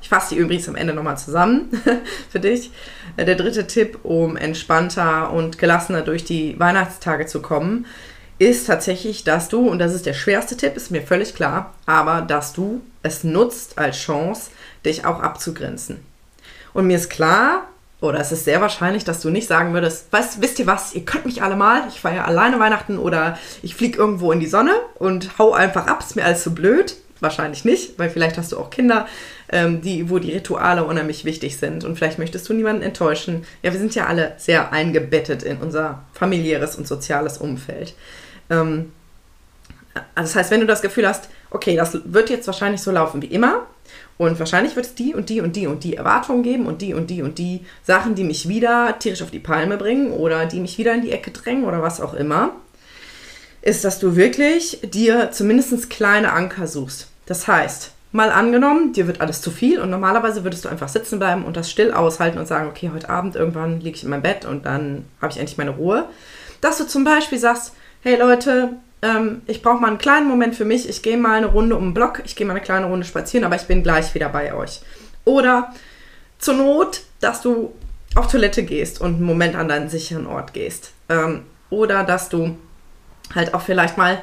ich 0.00 0.08
fasse 0.08 0.34
die 0.34 0.40
übrigens 0.40 0.68
am 0.68 0.76
Ende 0.76 0.94
nochmal 0.94 1.18
zusammen 1.18 1.68
für 2.30 2.40
dich. 2.40 2.70
Der 3.18 3.34
dritte 3.34 3.66
Tipp, 3.66 3.98
um 4.02 4.36
entspannter 4.36 5.32
und 5.32 5.58
gelassener 5.58 6.02
durch 6.02 6.24
die 6.24 6.58
Weihnachtstage 6.58 7.26
zu 7.26 7.40
kommen, 7.42 7.86
ist 8.38 8.66
tatsächlich, 8.66 9.24
dass 9.24 9.48
du, 9.48 9.68
und 9.68 9.78
das 9.78 9.94
ist 9.94 10.06
der 10.06 10.14
schwerste 10.14 10.56
Tipp, 10.56 10.76
ist 10.76 10.90
mir 10.90 11.02
völlig 11.02 11.34
klar, 11.34 11.74
aber 11.86 12.22
dass 12.22 12.52
du 12.52 12.82
es 13.02 13.24
nutzt 13.24 13.78
als 13.78 13.96
Chance, 13.96 14.50
dich 14.84 15.04
auch 15.04 15.20
abzugrenzen. 15.20 15.98
Und 16.72 16.86
mir 16.86 16.96
ist 16.96 17.10
klar, 17.10 17.68
oder 18.04 18.20
es 18.20 18.32
ist 18.32 18.44
sehr 18.44 18.60
wahrscheinlich, 18.60 19.04
dass 19.04 19.20
du 19.20 19.30
nicht 19.30 19.48
sagen 19.48 19.72
würdest, 19.72 20.12
weißt, 20.12 20.40
wisst 20.40 20.58
ihr 20.58 20.66
was, 20.66 20.94
ihr 20.94 21.04
könnt 21.04 21.26
mich 21.26 21.42
alle 21.42 21.56
mal, 21.56 21.82
ich 21.88 22.00
feiere 22.00 22.26
alleine 22.26 22.60
Weihnachten 22.60 22.98
oder 22.98 23.38
ich 23.62 23.74
fliege 23.74 23.98
irgendwo 23.98 24.30
in 24.32 24.40
die 24.40 24.46
Sonne 24.46 24.72
und 24.96 25.38
hau 25.38 25.52
einfach 25.52 25.86
ab, 25.86 26.00
ist 26.00 26.16
mir 26.16 26.24
alles 26.24 26.44
so 26.44 26.50
blöd. 26.50 26.96
Wahrscheinlich 27.20 27.64
nicht, 27.64 27.98
weil 27.98 28.10
vielleicht 28.10 28.36
hast 28.36 28.52
du 28.52 28.58
auch 28.58 28.70
Kinder, 28.70 29.06
ähm, 29.48 29.80
die, 29.80 30.10
wo 30.10 30.18
die 30.18 30.32
Rituale 30.32 30.84
unheimlich 30.84 31.24
wichtig 31.24 31.56
sind 31.56 31.84
und 31.84 31.96
vielleicht 31.96 32.18
möchtest 32.18 32.48
du 32.48 32.52
niemanden 32.52 32.82
enttäuschen. 32.82 33.46
Ja, 33.62 33.72
wir 33.72 33.78
sind 33.78 33.94
ja 33.94 34.06
alle 34.06 34.34
sehr 34.36 34.72
eingebettet 34.72 35.42
in 35.42 35.58
unser 35.58 36.02
familiäres 36.12 36.76
und 36.76 36.86
soziales 36.86 37.38
Umfeld. 37.38 37.94
Ähm, 38.50 38.92
also 40.14 40.28
das 40.28 40.36
heißt, 40.36 40.50
wenn 40.50 40.60
du 40.60 40.66
das 40.66 40.82
Gefühl 40.82 41.08
hast, 41.08 41.28
okay, 41.50 41.76
das 41.76 41.98
wird 42.04 42.30
jetzt 42.30 42.46
wahrscheinlich 42.46 42.82
so 42.82 42.90
laufen 42.90 43.22
wie 43.22 43.26
immer 43.26 43.66
und 44.16 44.38
wahrscheinlich 44.38 44.76
wird 44.76 44.86
es 44.86 44.94
die 44.94 45.14
und 45.14 45.28
die 45.28 45.40
und 45.40 45.56
die 45.56 45.66
und 45.66 45.84
die 45.84 45.96
Erwartungen 45.96 46.42
geben 46.42 46.66
und 46.66 46.82
die 46.82 46.94
und 46.94 47.10
die 47.10 47.22
und 47.22 47.38
die 47.38 47.64
Sachen, 47.82 48.14
die 48.14 48.24
mich 48.24 48.48
wieder 48.48 48.98
tierisch 48.98 49.22
auf 49.22 49.30
die 49.30 49.38
Palme 49.40 49.76
bringen 49.76 50.12
oder 50.12 50.46
die 50.46 50.60
mich 50.60 50.78
wieder 50.78 50.94
in 50.94 51.02
die 51.02 51.12
Ecke 51.12 51.30
drängen 51.30 51.64
oder 51.64 51.82
was 51.82 52.00
auch 52.00 52.14
immer, 52.14 52.52
ist, 53.62 53.84
dass 53.84 53.98
du 53.98 54.14
wirklich 54.14 54.80
dir 54.82 55.30
zumindest 55.32 55.90
kleine 55.90 56.32
Anker 56.32 56.66
suchst. 56.66 57.08
Das 57.26 57.48
heißt, 57.48 57.92
mal 58.12 58.30
angenommen, 58.30 58.92
dir 58.92 59.08
wird 59.08 59.20
alles 59.20 59.40
zu 59.40 59.50
viel 59.50 59.80
und 59.80 59.90
normalerweise 59.90 60.44
würdest 60.44 60.64
du 60.64 60.68
einfach 60.68 60.88
sitzen 60.88 61.18
bleiben 61.18 61.44
und 61.44 61.56
das 61.56 61.70
still 61.70 61.92
aushalten 61.92 62.38
und 62.38 62.46
sagen, 62.46 62.68
okay, 62.68 62.90
heute 62.94 63.08
Abend 63.08 63.34
irgendwann 63.34 63.80
liege 63.80 63.96
ich 63.96 64.04
in 64.04 64.10
meinem 64.10 64.22
Bett 64.22 64.44
und 64.44 64.66
dann 64.66 65.06
habe 65.20 65.32
ich 65.32 65.38
endlich 65.38 65.58
meine 65.58 65.72
Ruhe. 65.72 66.04
Dass 66.60 66.78
du 66.78 66.86
zum 66.86 67.02
Beispiel 67.02 67.38
sagst, 67.38 67.72
hey 68.02 68.16
Leute, 68.16 68.74
ähm, 69.04 69.42
ich 69.46 69.60
brauche 69.60 69.80
mal 69.80 69.88
einen 69.88 69.98
kleinen 69.98 70.26
Moment 70.26 70.54
für 70.54 70.64
mich, 70.64 70.88
ich 70.88 71.02
gehe 71.02 71.18
mal 71.18 71.36
eine 71.36 71.46
Runde 71.46 71.76
um 71.76 71.88
den 71.88 71.94
Block, 71.94 72.22
ich 72.24 72.34
gehe 72.36 72.46
mal 72.46 72.54
eine 72.54 72.62
kleine 72.62 72.86
Runde 72.86 73.06
spazieren, 73.06 73.44
aber 73.44 73.54
ich 73.54 73.66
bin 73.66 73.82
gleich 73.82 74.14
wieder 74.14 74.30
bei 74.30 74.54
euch. 74.54 74.80
Oder 75.26 75.74
zur 76.38 76.54
Not, 76.54 77.02
dass 77.20 77.42
du 77.42 77.74
auf 78.14 78.28
Toilette 78.28 78.62
gehst 78.62 79.02
und 79.02 79.16
einen 79.16 79.24
Moment 79.24 79.56
an 79.56 79.68
deinen 79.68 79.90
sicheren 79.90 80.26
Ort 80.26 80.54
gehst. 80.54 80.92
Ähm, 81.10 81.42
oder 81.68 82.02
dass 82.04 82.30
du 82.30 82.56
halt 83.34 83.52
auch 83.52 83.60
vielleicht 83.60 83.98
mal 83.98 84.22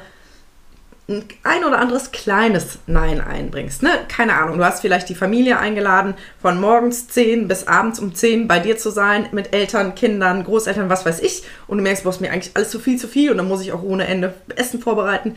ein 1.08 1.64
oder 1.64 1.78
anderes 1.78 2.12
kleines 2.12 2.78
Nein 2.86 3.20
einbringst. 3.20 3.82
Ne? 3.82 3.90
Keine 4.08 4.34
Ahnung, 4.34 4.58
du 4.58 4.64
hast 4.64 4.80
vielleicht 4.80 5.08
die 5.08 5.14
Familie 5.14 5.58
eingeladen, 5.58 6.14
von 6.40 6.60
morgens 6.60 7.08
10 7.08 7.48
bis 7.48 7.66
abends 7.66 7.98
um 7.98 8.14
10 8.14 8.46
bei 8.46 8.60
dir 8.60 8.78
zu 8.78 8.90
sein, 8.90 9.28
mit 9.32 9.52
Eltern, 9.52 9.94
Kindern, 9.94 10.44
Großeltern, 10.44 10.88
was 10.88 11.04
weiß 11.04 11.20
ich. 11.20 11.42
Und 11.66 11.78
du 11.78 11.82
merkst, 11.82 12.04
boah, 12.04 12.10
ist 12.10 12.20
mir 12.20 12.30
eigentlich 12.30 12.54
alles 12.54 12.70
zu 12.70 12.78
viel, 12.78 12.98
zu 12.98 13.08
viel 13.08 13.30
und 13.30 13.36
dann 13.36 13.48
muss 13.48 13.62
ich 13.62 13.72
auch 13.72 13.82
ohne 13.82 14.06
Ende 14.06 14.34
Essen 14.54 14.80
vorbereiten. 14.80 15.36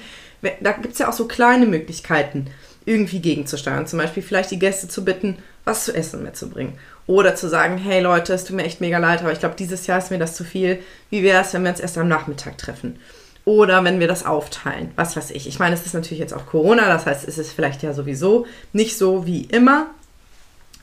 Da 0.61 0.73
gibt 0.73 0.93
es 0.93 0.99
ja 0.99 1.09
auch 1.09 1.13
so 1.13 1.27
kleine 1.27 1.65
Möglichkeiten, 1.65 2.47
irgendwie 2.85 3.19
gegenzusteuern. 3.19 3.87
Zum 3.87 3.97
Beispiel 3.97 4.21
vielleicht 4.21 4.51
die 4.51 4.59
Gäste 4.59 4.87
zu 4.87 5.03
bitten, 5.03 5.37
was 5.63 5.85
zu 5.85 5.95
essen 5.95 6.21
mitzubringen. 6.21 6.73
Oder 7.07 7.35
zu 7.35 7.49
sagen, 7.49 7.77
hey 7.77 8.01
Leute, 8.01 8.33
es 8.33 8.45
tut 8.45 8.55
mir 8.55 8.63
echt 8.63 8.81
mega 8.81 8.99
leid, 8.99 9.21
aber 9.21 9.31
ich 9.31 9.39
glaube, 9.39 9.55
dieses 9.57 9.87
Jahr 9.87 9.97
ist 9.97 10.11
mir 10.11 10.19
das 10.19 10.35
zu 10.35 10.43
viel. 10.43 10.79
Wie 11.09 11.23
wäre 11.23 11.41
es, 11.41 11.53
wenn 11.53 11.63
wir 11.63 11.71
uns 11.71 11.79
erst 11.79 11.97
am 11.97 12.07
Nachmittag 12.07 12.59
treffen? 12.59 12.99
Oder 13.45 13.83
wenn 13.83 13.99
wir 13.99 14.07
das 14.07 14.25
aufteilen, 14.25 14.91
was 14.95 15.15
weiß 15.15 15.29
ich. 15.31 15.47
Ich 15.47 15.59
meine, 15.59 15.75
es 15.75 15.85
ist 15.85 15.93
natürlich 15.93 16.19
jetzt 16.19 16.33
auch 16.33 16.47
Corona, 16.47 16.87
das 16.87 17.05
heißt, 17.05 17.27
es 17.27 17.37
ist 17.37 17.53
vielleicht 17.53 17.83
ja 17.83 17.93
sowieso 17.93 18.47
nicht 18.73 18.97
so 18.97 19.27
wie 19.27 19.41
immer. 19.41 19.87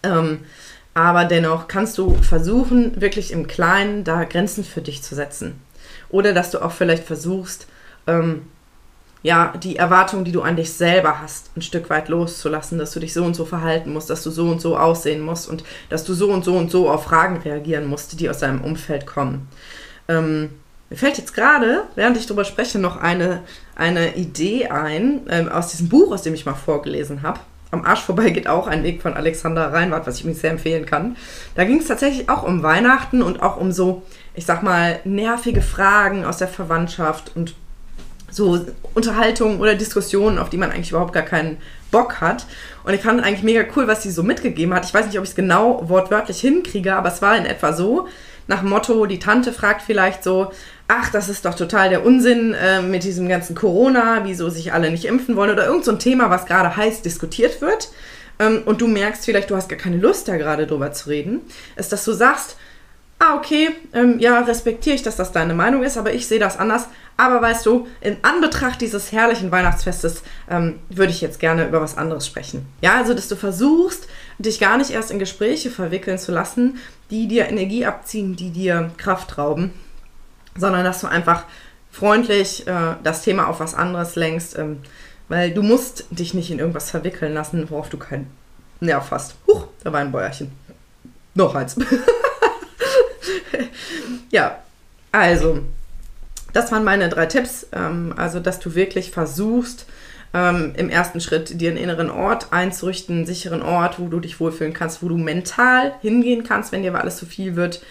Ähm, 0.05 0.41
aber 0.95 1.25
dennoch 1.25 1.69
kannst 1.69 1.99
du 1.99 2.15
versuchen, 2.23 3.01
wirklich 3.01 3.33
im 3.33 3.47
Kleinen 3.47 4.05
da 4.05 4.25
Grenzen 4.25 4.63
für 4.63 4.81
dich 4.81 5.03
zu 5.03 5.15
setzen. 5.15 5.61
Oder 6.09 6.35
dass 6.35 6.51
du 6.51 6.63
auch 6.63 6.73
vielleicht 6.73 7.05
versuchst, 7.05 7.67
ähm, 8.07 8.43
ja, 9.25 9.55
die 9.57 9.77
Erwartungen, 9.77 10.25
die 10.25 10.33
du 10.33 10.43
an 10.43 10.57
dich 10.57 10.73
selber 10.73 11.21
hast, 11.21 11.57
ein 11.57 11.63
Stück 11.63 11.91
weit 11.91 12.09
loszulassen, 12.09 12.79
dass 12.79 12.93
du 12.93 13.01
dich 13.01 13.13
so 13.13 13.25
und 13.25 13.35
so 13.35 13.45
verhalten 13.45 13.93
musst, 13.93 14.11
dass 14.11 14.23
du 14.23 14.31
so 14.31 14.49
und 14.49 14.61
so 14.61 14.77
aussehen 14.77 15.21
musst 15.21 15.49
und 15.49 15.65
dass 15.89 16.05
du 16.05 16.13
so 16.15 16.31
und 16.31 16.45
so 16.45 16.57
und 16.57 16.71
so 16.71 16.91
auf 16.91 17.05
Fragen 17.05 17.39
reagieren 17.39 17.87
musst, 17.87 18.19
die 18.19 18.29
aus 18.29 18.39
deinem 18.39 18.63
Umfeld 18.63 19.07
kommen. 19.07 19.49
Ähm, 20.09 20.51
mir 20.93 20.99
fällt 20.99 21.17
jetzt 21.17 21.33
gerade, 21.33 21.85
während 21.95 22.19
ich 22.19 22.27
darüber 22.27 22.45
spreche, 22.45 22.79
noch 22.79 22.99
eine, 22.99 23.41
eine 23.75 24.15
Idee 24.15 24.69
ein 24.69 25.23
ähm, 25.31 25.49
aus 25.49 25.69
diesem 25.69 25.89
Buch, 25.89 26.13
aus 26.13 26.21
dem 26.21 26.35
ich 26.35 26.45
mal 26.45 26.53
vorgelesen 26.53 27.23
habe. 27.23 27.41
Am 27.71 27.87
Arsch 27.87 28.03
vorbei 28.03 28.29
geht 28.29 28.47
auch 28.47 28.67
ein 28.67 28.83
Weg 28.83 29.01
von 29.01 29.15
Alexander 29.15 29.73
Reinwart, 29.73 30.07
was 30.07 30.19
ich 30.19 30.27
mir 30.27 30.35
sehr 30.35 30.51
empfehlen 30.51 30.85
kann. 30.85 31.17
Da 31.55 31.65
ging 31.65 31.79
es 31.79 31.87
tatsächlich 31.87 32.29
auch 32.29 32.43
um 32.43 32.63
Weihnachten 32.63 33.23
und 33.23 33.41
auch 33.43 33.57
um 33.57 33.73
so, 33.73 34.03
ich 34.35 34.45
sag 34.45 34.63
mal, 34.63 35.01
nervige 35.05 35.63
Fragen 35.63 36.27
aus 36.27 36.37
der 36.37 36.49
Verwandtschaft 36.49 37.33
und 37.35 37.55
so 38.31 38.61
Unterhaltungen 38.93 39.61
oder 39.61 39.75
Diskussionen, 39.75 40.39
auf 40.39 40.51
die 40.51 40.59
man 40.59 40.71
eigentlich 40.71 40.91
überhaupt 40.91 41.15
gar 41.15 41.23
keinen 41.23 41.57
Bock 41.91 42.21
hat. 42.21 42.45
Und 42.85 42.93
ich 42.93 43.01
fand 43.01 43.25
eigentlich 43.25 43.43
mega 43.43 43.65
cool, 43.77 43.89
was 43.89 44.03
sie 44.03 44.11
so 44.11 44.23
mitgegeben 44.23 44.75
hat. 44.75 44.85
Ich 44.85 44.93
weiß 44.93 45.07
nicht, 45.07 45.17
ob 45.17 45.25
ich 45.25 45.31
es 45.31 45.37
genau 45.37 45.89
wortwörtlich 45.89 46.41
hinkriege, 46.41 46.95
aber 46.95 47.09
es 47.09 47.23
war 47.23 47.35
in 47.39 47.47
etwa 47.47 47.73
so, 47.73 48.09
nach 48.47 48.63
Motto, 48.63 49.07
die 49.07 49.19
Tante 49.19 49.53
fragt 49.53 49.83
vielleicht 49.83 50.25
so, 50.25 50.53
ach, 50.95 51.11
das 51.11 51.31
ist 51.31 51.47
doch 51.47 51.55
total 51.55 51.89
der 51.89 52.05
Unsinn 52.05 52.53
äh, 52.53 52.83
mit 52.83 53.05
diesem 53.05 53.27
ganzen 53.29 53.57
Corona, 53.57 54.25
wieso 54.25 54.51
sich 54.51 54.75
alle 54.75 54.91
nicht 54.91 55.07
impfen 55.07 55.37
wollen 55.37 55.51
oder 55.51 55.67
irgend 55.67 55.87
so 55.87 55.93
ein 55.93 55.99
Thema, 55.99 56.29
was 56.29 56.45
gerade 56.45 56.77
heiß 56.77 57.01
diskutiert 57.01 57.63
wird. 57.63 57.91
Ähm, 58.39 58.63
und 58.67 58.83
du 58.83 58.89
merkst 58.89 59.25
vielleicht, 59.25 59.51
du 59.51 59.57
hast 59.57 59.71
gar 59.71 59.79
keine 59.79 59.97
Lust, 59.97 60.29
da 60.29 60.37
gerade 60.37 60.67
drüber 60.67 60.93
zu 60.93 61.09
reden, 61.09 61.41
ist, 61.77 61.93
dass 61.93 62.05
du 62.05 62.13
sagst, 62.13 62.57
ah, 63.19 63.37
okay, 63.37 63.71
ähm, 63.95 64.19
ja, 64.19 64.41
respektiere 64.41 64.95
ich, 64.95 65.03
dass 65.03 65.17
das 65.17 65.33
deine 65.33 65.55
Meinung 65.55 65.83
ist, 65.83 65.97
aber 65.97 66.13
ich 66.13 66.27
sehe 66.27 66.41
das 66.41 66.59
anders. 66.59 66.89
Aber 67.17 67.41
weißt 67.41 67.65
du, 67.65 67.87
in 68.03 68.19
Anbetracht 68.23 68.81
dieses 68.81 69.13
herrlichen 69.13 69.51
Weihnachtsfestes 69.51 70.23
ähm, 70.51 70.79
würde 70.91 71.13
ich 71.13 71.23
jetzt 71.23 71.41
gerne 71.41 71.67
über 71.67 71.81
was 71.81 71.97
anderes 71.97 72.27
sprechen. 72.27 72.67
Ja, 72.83 72.97
also, 72.97 73.15
dass 73.15 73.29
du 73.29 73.37
versuchst, 73.37 74.09
dich 74.39 74.61
gar 74.61 74.77
nicht 74.77 74.91
erst 74.91 75.11
in 75.11 75.19
Gespräche 75.19 75.71
verwickeln 75.71 76.19
zu 76.19 76.33
lassen, 76.33 76.79
die 77.11 77.29
dir 77.29 77.49
Energie 77.49 77.87
abziehen, 77.87 78.37
die 78.37 78.51
dir 78.51 78.91
Kraft 78.99 79.39
rauben, 79.39 79.73
sondern 80.57 80.85
dass 80.85 81.01
du 81.01 81.07
einfach 81.07 81.45
freundlich 81.91 82.67
äh, 82.67 82.95
das 83.03 83.23
Thema 83.23 83.49
auf 83.49 83.61
was 83.61 83.75
anderes 83.75 84.17
lenkst, 84.17 84.59
ähm, 84.59 84.81
weil 85.29 85.53
du 85.53 85.63
musst 85.63 86.07
dich 86.11 86.35
nicht 86.35 86.51
in 86.51 86.59
irgendwas 86.59 86.91
verwickeln 86.91 87.35
lassen, 87.35 87.71
worauf 87.71 87.89
du 87.89 87.99
keinen 87.99 88.31
Nerv 88.81 89.11
hast. 89.11 89.37
Huch, 89.47 89.67
da 89.85 89.93
war 89.93 90.01
ein 90.01 90.13
Bäuerchen. 90.13 90.53
Noch 91.35 91.55
eins. 91.55 91.77
ja, 94.31 94.59
also, 95.13 95.61
das 96.53 96.73
waren 96.73 96.85
meine 96.85 97.09
drei 97.09 97.27
Tipps. 97.27 97.67
Ähm, 97.73 98.15
also, 98.17 98.41
dass 98.41 98.59
du 98.59 98.75
wirklich 98.75 99.11
versuchst, 99.11 99.87
ähm, 100.35 100.73
im 100.77 100.89
ersten 100.89 101.21
Schritt 101.21 101.61
dir 101.61 101.71
einen 101.71 101.79
inneren 101.79 102.11
Ort 102.11 102.53
einzurichten, 102.53 103.17
einen 103.17 103.27
sicheren 103.27 103.63
Ort, 103.63 103.99
wo 103.99 104.09
du 104.09 104.21
dich 104.21 104.41
wohlfühlen 104.41 104.73
kannst, 104.73 105.03
wo 105.03 105.09
du 105.09 105.17
mental 105.17 105.93
hingehen 106.01 106.45
kannst, 106.45 106.73
wenn 106.73 106.83
dir 106.83 106.95
alles 106.95 107.17
zu 107.17 107.27
viel 107.27 107.57
wird. 107.57 107.83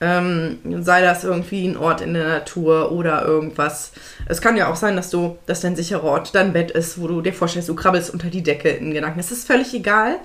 Ähm, 0.00 0.58
sei 0.84 1.02
das 1.02 1.24
irgendwie 1.24 1.66
ein 1.66 1.76
Ort 1.76 2.00
in 2.00 2.14
der 2.14 2.28
Natur 2.28 2.92
oder 2.92 3.24
irgendwas. 3.24 3.92
Es 4.26 4.40
kann 4.40 4.56
ja 4.56 4.70
auch 4.70 4.76
sein, 4.76 4.94
dass 4.94 5.10
du, 5.10 5.38
dass 5.46 5.60
dein 5.60 5.74
sicherer 5.74 6.04
Ort 6.04 6.34
dein 6.36 6.52
Bett 6.52 6.70
ist, 6.70 7.00
wo 7.00 7.08
du 7.08 7.20
dir 7.20 7.32
vorstellst, 7.32 7.68
du 7.68 7.74
krabbelst 7.74 8.10
unter 8.10 8.28
die 8.28 8.44
Decke 8.44 8.70
in 8.70 8.94
Gedanken. 8.94 9.18
Es 9.18 9.32
ist 9.32 9.46
völlig 9.46 9.74
egal. 9.74 10.18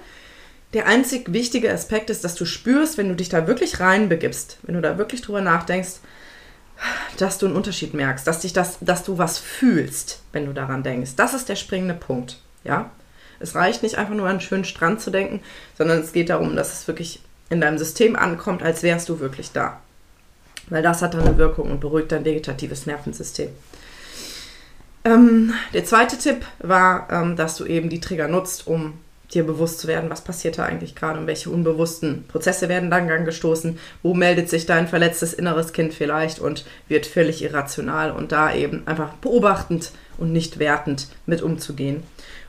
Der 0.73 0.87
einzig 0.87 1.33
wichtige 1.33 1.71
Aspekt 1.71 2.09
ist, 2.09 2.23
dass 2.23 2.35
du 2.35 2.45
spürst, 2.45 2.97
wenn 2.97 3.09
du 3.09 3.15
dich 3.15 3.29
da 3.29 3.47
wirklich 3.47 3.79
reinbegibst, 3.79 4.59
wenn 4.63 4.75
du 4.75 4.81
da 4.81 4.97
wirklich 4.97 5.21
drüber 5.21 5.41
nachdenkst, 5.41 5.99
dass 7.17 7.37
du 7.37 7.45
einen 7.45 7.55
Unterschied 7.55 7.93
merkst, 7.93 8.25
dass 8.25 8.39
dich 8.39 8.53
das, 8.53 8.77
dass 8.81 9.03
du 9.03 9.17
was 9.17 9.37
fühlst, 9.37 10.21
wenn 10.31 10.45
du 10.45 10.53
daran 10.53 10.83
denkst. 10.83 11.11
Das 11.15 11.33
ist 11.33 11.49
der 11.49 11.55
springende 11.55 11.93
Punkt, 11.93 12.39
ja. 12.63 12.91
Es 13.39 13.55
reicht 13.55 13.83
nicht 13.83 13.97
einfach 13.97 14.13
nur 14.15 14.25
an 14.25 14.31
einen 14.31 14.41
schönen 14.41 14.63
Strand 14.63 15.01
zu 15.01 15.11
denken, 15.11 15.41
sondern 15.77 15.99
es 15.99 16.13
geht 16.13 16.29
darum, 16.29 16.55
dass 16.55 16.73
es 16.73 16.87
wirklich 16.87 17.21
in 17.53 17.62
deinem 17.62 17.77
System 17.77 18.15
ankommt, 18.15 18.62
als 18.62 18.83
wärst 18.83 19.07
du 19.10 19.19
wirklich 19.19 19.51
da. 19.51 19.79
Weil 20.69 20.83
das 20.83 21.01
hat 21.01 21.13
dann 21.13 21.22
eine 21.22 21.38
Wirkung 21.38 21.72
und 21.72 21.79
beruhigt 21.79 22.12
dein 22.12 22.25
vegetatives 22.25 22.86
Nervensystem. 22.86 23.50
Ähm, 25.05 25.53
der 25.74 25.86
zweite 25.86 26.17
Tipp 26.17 26.45
war, 26.60 27.07
ähm, 27.12 27.36
dass 27.36 27.57
du 27.57 27.65
eben 27.65 27.89
die 27.89 28.00
Trigger 28.00 28.27
nutzt, 28.27 28.67
um 28.67 28.93
dir 29.33 29.45
bewusst 29.45 29.79
zu 29.79 29.88
werden, 29.88 30.10
was 30.10 30.24
passiert 30.24 30.57
da 30.57 30.65
eigentlich 30.65 30.95
gerade 30.95 31.19
und 31.19 31.27
welche 31.27 31.50
unbewussten 31.50 32.25
Prozesse 32.27 32.69
werden 32.69 32.91
dann 32.91 33.10
angestoßen, 33.10 33.79
wo 34.01 34.13
meldet 34.13 34.50
sich 34.50 34.65
dein 34.65 34.88
verletztes 34.88 35.33
inneres 35.33 35.74
Kind 35.74 35.93
vielleicht 35.93 36.39
und 36.39 36.65
wird 36.88 37.05
völlig 37.05 37.43
irrational 37.43 38.12
und 38.12 38.31
da 38.31 38.53
eben 38.53 38.88
einfach 38.88 39.13
beobachtend 39.15 39.91
und 40.17 40.31
nicht 40.31 40.60
wertend 40.60 41.07
mit 41.25 41.41
umzugehen. 41.41 42.03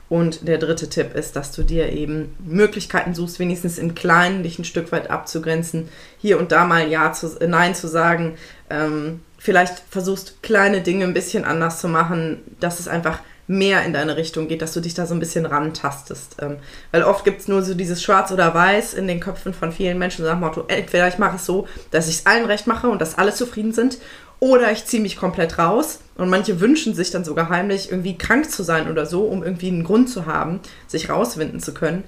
Und 0.07 0.47
der 0.47 0.59
dritte 0.59 0.87
Tipp 0.87 1.15
ist, 1.15 1.35
dass 1.35 1.51
du 1.51 1.63
dir 1.63 1.91
eben 1.91 2.35
Möglichkeiten 2.45 3.15
suchst, 3.15 3.39
wenigstens 3.39 3.77
im 3.77 3.95
Kleinen 3.95 4.43
dich 4.43 4.59
ein 4.59 4.65
Stück 4.65 4.91
weit 4.91 5.09
abzugrenzen, 5.09 5.89
hier 6.19 6.37
und 6.39 6.51
da 6.51 6.65
mal 6.65 6.87
Ja 6.87 7.11
zu, 7.11 7.37
Nein 7.47 7.73
zu 7.73 7.87
sagen, 7.87 8.35
ähm, 8.69 9.21
vielleicht 9.37 9.81
versuchst 9.89 10.43
kleine 10.43 10.81
Dinge 10.81 11.05
ein 11.05 11.13
bisschen 11.13 11.43
anders 11.43 11.81
zu 11.81 11.87
machen, 11.87 12.41
dass 12.59 12.79
es 12.79 12.87
einfach 12.87 13.19
mehr 13.47 13.83
in 13.83 13.93
deine 13.93 14.17
Richtung 14.17 14.47
geht, 14.47 14.61
dass 14.61 14.73
du 14.73 14.79
dich 14.79 14.95
da 14.95 15.05
so 15.05 15.13
ein 15.13 15.19
bisschen 15.19 15.45
rantastest. 15.45 16.37
Ähm, 16.41 16.57
weil 16.91 17.03
oft 17.03 17.23
gibt 17.23 17.41
es 17.41 17.47
nur 17.47 17.61
so 17.61 17.75
dieses 17.75 18.01
Schwarz 18.01 18.31
oder 18.31 18.53
Weiß 18.53 18.93
in 18.93 19.07
den 19.07 19.19
Köpfen 19.19 19.53
von 19.53 19.71
vielen 19.71 19.99
Menschen, 19.99 20.23
so 20.23 20.29
nach 20.29 20.37
dem 20.37 20.41
Motto, 20.41 20.65
entweder 20.67 21.07
ich 21.07 21.19
mache 21.19 21.35
es 21.35 21.45
so, 21.45 21.67
dass 21.91 22.09
ich 22.09 22.19
es 22.19 22.25
allen 22.25 22.45
recht 22.45 22.65
mache 22.65 22.89
und 22.89 22.99
dass 22.99 23.17
alle 23.17 23.33
zufrieden 23.33 23.71
sind, 23.71 23.99
oder 24.39 24.71
ich 24.71 24.85
ziehe 24.85 25.01
mich 25.01 25.17
komplett 25.17 25.57
raus. 25.57 25.99
Und 26.15 26.29
manche 26.29 26.61
wünschen 26.61 26.93
sich 26.93 27.11
dann 27.11 27.25
sogar 27.25 27.49
heimlich, 27.49 27.91
irgendwie 27.91 28.17
krank 28.17 28.49
zu 28.49 28.63
sein 28.63 28.89
oder 28.89 29.05
so, 29.05 29.23
um 29.23 29.43
irgendwie 29.43 29.67
einen 29.67 29.83
Grund 29.83 30.09
zu 30.09 30.25
haben, 30.25 30.59
sich 30.87 31.09
rauswinden 31.09 31.59
zu 31.59 31.73
können. 31.73 32.03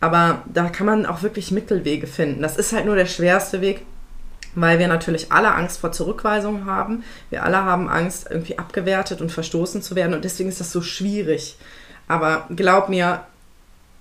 Aber 0.00 0.42
da 0.52 0.68
kann 0.68 0.86
man 0.86 1.06
auch 1.06 1.22
wirklich 1.22 1.50
Mittelwege 1.50 2.06
finden. 2.06 2.42
Das 2.42 2.56
ist 2.56 2.72
halt 2.72 2.84
nur 2.84 2.96
der 2.96 3.06
schwerste 3.06 3.60
Weg, 3.60 3.82
weil 4.54 4.78
wir 4.78 4.88
natürlich 4.88 5.32
alle 5.32 5.54
Angst 5.54 5.78
vor 5.78 5.92
Zurückweisung 5.92 6.66
haben. 6.66 7.02
Wir 7.30 7.44
alle 7.44 7.64
haben 7.64 7.88
Angst, 7.88 8.26
irgendwie 8.30 8.58
abgewertet 8.58 9.20
und 9.20 9.32
verstoßen 9.32 9.80
zu 9.80 9.94
werden 9.96 10.14
und 10.14 10.24
deswegen 10.24 10.50
ist 10.50 10.60
das 10.60 10.72
so 10.72 10.82
schwierig. 10.82 11.56
Aber 12.08 12.46
glaub 12.54 12.88
mir, 12.88 13.22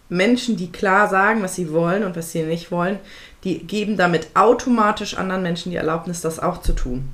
Menschen, 0.10 0.58
die 0.58 0.72
klar 0.72 1.08
sagen, 1.10 1.42
was 1.42 1.56
sie 1.56 1.72
wollen 1.72 2.04
und 2.04 2.16
was 2.16 2.32
sie 2.32 2.44
nicht 2.44 2.72
wollen, 2.72 3.00
die 3.44 3.60
geben 3.60 3.98
damit 3.98 4.30
automatisch 4.36 5.18
anderen 5.18 5.44
Menschen 5.44 5.72
die 5.72 5.78
Erlaubnis, 5.78 6.22
das 6.22 6.40
auch 6.40 6.62
zu 6.62 6.74
tun. 6.74 7.10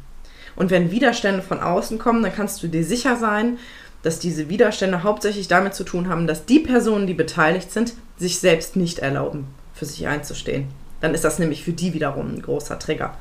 Und 0.55 0.69
wenn 0.69 0.91
Widerstände 0.91 1.41
von 1.41 1.59
außen 1.59 1.99
kommen, 1.99 2.23
dann 2.23 2.33
kannst 2.33 2.61
du 2.61 2.67
dir 2.67 2.83
sicher 2.83 3.15
sein, 3.15 3.57
dass 4.03 4.19
diese 4.19 4.49
Widerstände 4.49 5.03
hauptsächlich 5.03 5.47
damit 5.47 5.75
zu 5.75 5.83
tun 5.83 6.09
haben, 6.09 6.27
dass 6.27 6.45
die 6.45 6.59
Personen, 6.59 7.07
die 7.07 7.13
beteiligt 7.13 7.71
sind, 7.71 7.93
sich 8.17 8.39
selbst 8.39 8.75
nicht 8.75 8.99
erlauben, 8.99 9.47
für 9.73 9.85
sich 9.85 10.07
einzustehen. 10.07 10.67
Dann 11.01 11.13
ist 11.13 11.23
das 11.23 11.39
nämlich 11.39 11.63
für 11.63 11.73
die 11.73 11.93
wiederum 11.93 12.35
ein 12.35 12.41
großer 12.41 12.79
Trigger. 12.79 13.15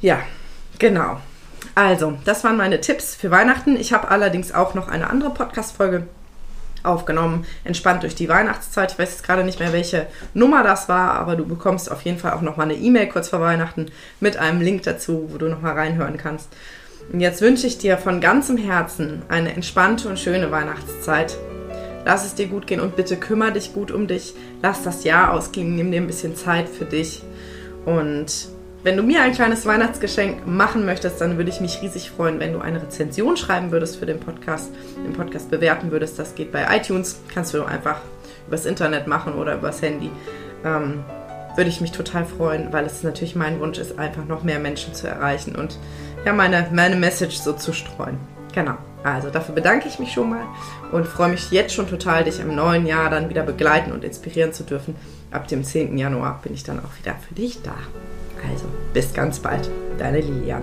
Ja, 0.00 0.20
genau. 0.78 1.20
Also, 1.74 2.18
das 2.24 2.44
waren 2.44 2.56
meine 2.56 2.80
Tipps 2.80 3.14
für 3.14 3.30
Weihnachten. 3.30 3.76
Ich 3.76 3.92
habe 3.92 4.08
allerdings 4.08 4.52
auch 4.52 4.74
noch 4.74 4.88
eine 4.88 5.10
andere 5.10 5.30
Podcast-Folge 5.30 6.06
aufgenommen, 6.82 7.46
entspannt 7.64 8.02
durch 8.02 8.14
die 8.14 8.28
Weihnachtszeit. 8.28 8.92
Ich 8.92 8.98
weiß 8.98 9.10
jetzt 9.10 9.24
gerade 9.24 9.44
nicht 9.44 9.60
mehr, 9.60 9.72
welche 9.72 10.06
Nummer 10.34 10.62
das 10.62 10.88
war, 10.88 11.14
aber 11.14 11.36
du 11.36 11.46
bekommst 11.46 11.90
auf 11.90 12.02
jeden 12.02 12.18
Fall 12.18 12.32
auch 12.32 12.42
nochmal 12.42 12.66
eine 12.66 12.78
E-Mail 12.78 13.08
kurz 13.08 13.28
vor 13.28 13.40
Weihnachten 13.40 13.86
mit 14.20 14.36
einem 14.36 14.60
Link 14.60 14.82
dazu, 14.84 15.28
wo 15.32 15.38
du 15.38 15.48
nochmal 15.48 15.74
reinhören 15.74 16.16
kannst. 16.16 16.48
Und 17.12 17.20
jetzt 17.20 17.40
wünsche 17.40 17.66
ich 17.66 17.78
dir 17.78 17.96
von 17.96 18.20
ganzem 18.20 18.56
Herzen 18.56 19.22
eine 19.28 19.54
entspannte 19.54 20.08
und 20.08 20.18
schöne 20.18 20.50
Weihnachtszeit. 20.50 21.36
Lass 22.04 22.24
es 22.24 22.34
dir 22.34 22.46
gut 22.46 22.66
gehen 22.66 22.80
und 22.80 22.96
bitte 22.96 23.16
kümmere 23.16 23.52
dich 23.52 23.72
gut 23.72 23.90
um 23.90 24.06
dich. 24.06 24.34
Lass 24.62 24.82
das 24.82 25.04
Jahr 25.04 25.32
ausklingen, 25.32 25.76
nimm 25.76 25.90
dir 25.90 26.00
ein 26.00 26.06
bisschen 26.06 26.36
Zeit 26.36 26.68
für 26.68 26.84
dich 26.84 27.22
und 27.84 28.48
wenn 28.84 28.96
du 28.96 29.02
mir 29.02 29.22
ein 29.22 29.32
kleines 29.32 29.66
Weihnachtsgeschenk 29.66 30.46
machen 30.46 30.86
möchtest, 30.86 31.20
dann 31.20 31.36
würde 31.36 31.50
ich 31.50 31.60
mich 31.60 31.82
riesig 31.82 32.10
freuen, 32.10 32.38
wenn 32.38 32.52
du 32.52 32.60
eine 32.60 32.80
Rezension 32.80 33.36
schreiben 33.36 33.72
würdest 33.72 33.96
für 33.96 34.06
den 34.06 34.20
Podcast, 34.20 34.70
den 35.04 35.12
Podcast 35.12 35.50
bewerten 35.50 35.90
würdest. 35.90 36.18
Das 36.18 36.34
geht 36.34 36.52
bei 36.52 36.64
iTunes, 36.76 37.20
kannst 37.32 37.54
du 37.54 37.64
einfach 37.64 38.00
übers 38.46 38.66
Internet 38.66 39.06
machen 39.06 39.34
oder 39.34 39.54
übers 39.54 39.82
Handy. 39.82 40.10
Ähm, 40.64 41.04
würde 41.56 41.70
ich 41.70 41.80
mich 41.80 41.90
total 41.90 42.24
freuen, 42.24 42.72
weil 42.72 42.86
es 42.86 43.02
natürlich 43.02 43.34
mein 43.34 43.58
Wunsch 43.58 43.78
ist, 43.78 43.98
einfach 43.98 44.24
noch 44.26 44.44
mehr 44.44 44.60
Menschen 44.60 44.94
zu 44.94 45.08
erreichen 45.08 45.56
und 45.56 45.76
ja, 46.24 46.32
meine, 46.32 46.68
meine 46.72 46.94
Message 46.94 47.36
so 47.36 47.52
zu 47.52 47.72
streuen. 47.72 48.18
Genau. 48.54 48.76
Also 49.02 49.30
dafür 49.30 49.54
bedanke 49.54 49.88
ich 49.88 49.98
mich 49.98 50.12
schon 50.12 50.30
mal 50.30 50.44
und 50.92 51.06
freue 51.06 51.30
mich 51.30 51.50
jetzt 51.50 51.74
schon 51.74 51.88
total, 51.88 52.24
dich 52.24 52.40
im 52.40 52.54
neuen 52.54 52.86
Jahr 52.86 53.10
dann 53.10 53.28
wieder 53.28 53.42
begleiten 53.42 53.92
und 53.92 54.04
inspirieren 54.04 54.52
zu 54.52 54.62
dürfen. 54.62 54.94
Ab 55.30 55.48
dem 55.48 55.64
10. 55.64 55.98
Januar 55.98 56.40
bin 56.42 56.54
ich 56.54 56.64
dann 56.64 56.78
auch 56.78 56.98
wieder 57.00 57.14
für 57.26 57.34
dich 57.34 57.62
da. 57.62 57.74
Also, 58.46 58.66
bis 58.92 59.12
ganz 59.12 59.38
bald, 59.38 59.70
deine 59.98 60.20
Lilian. 60.20 60.62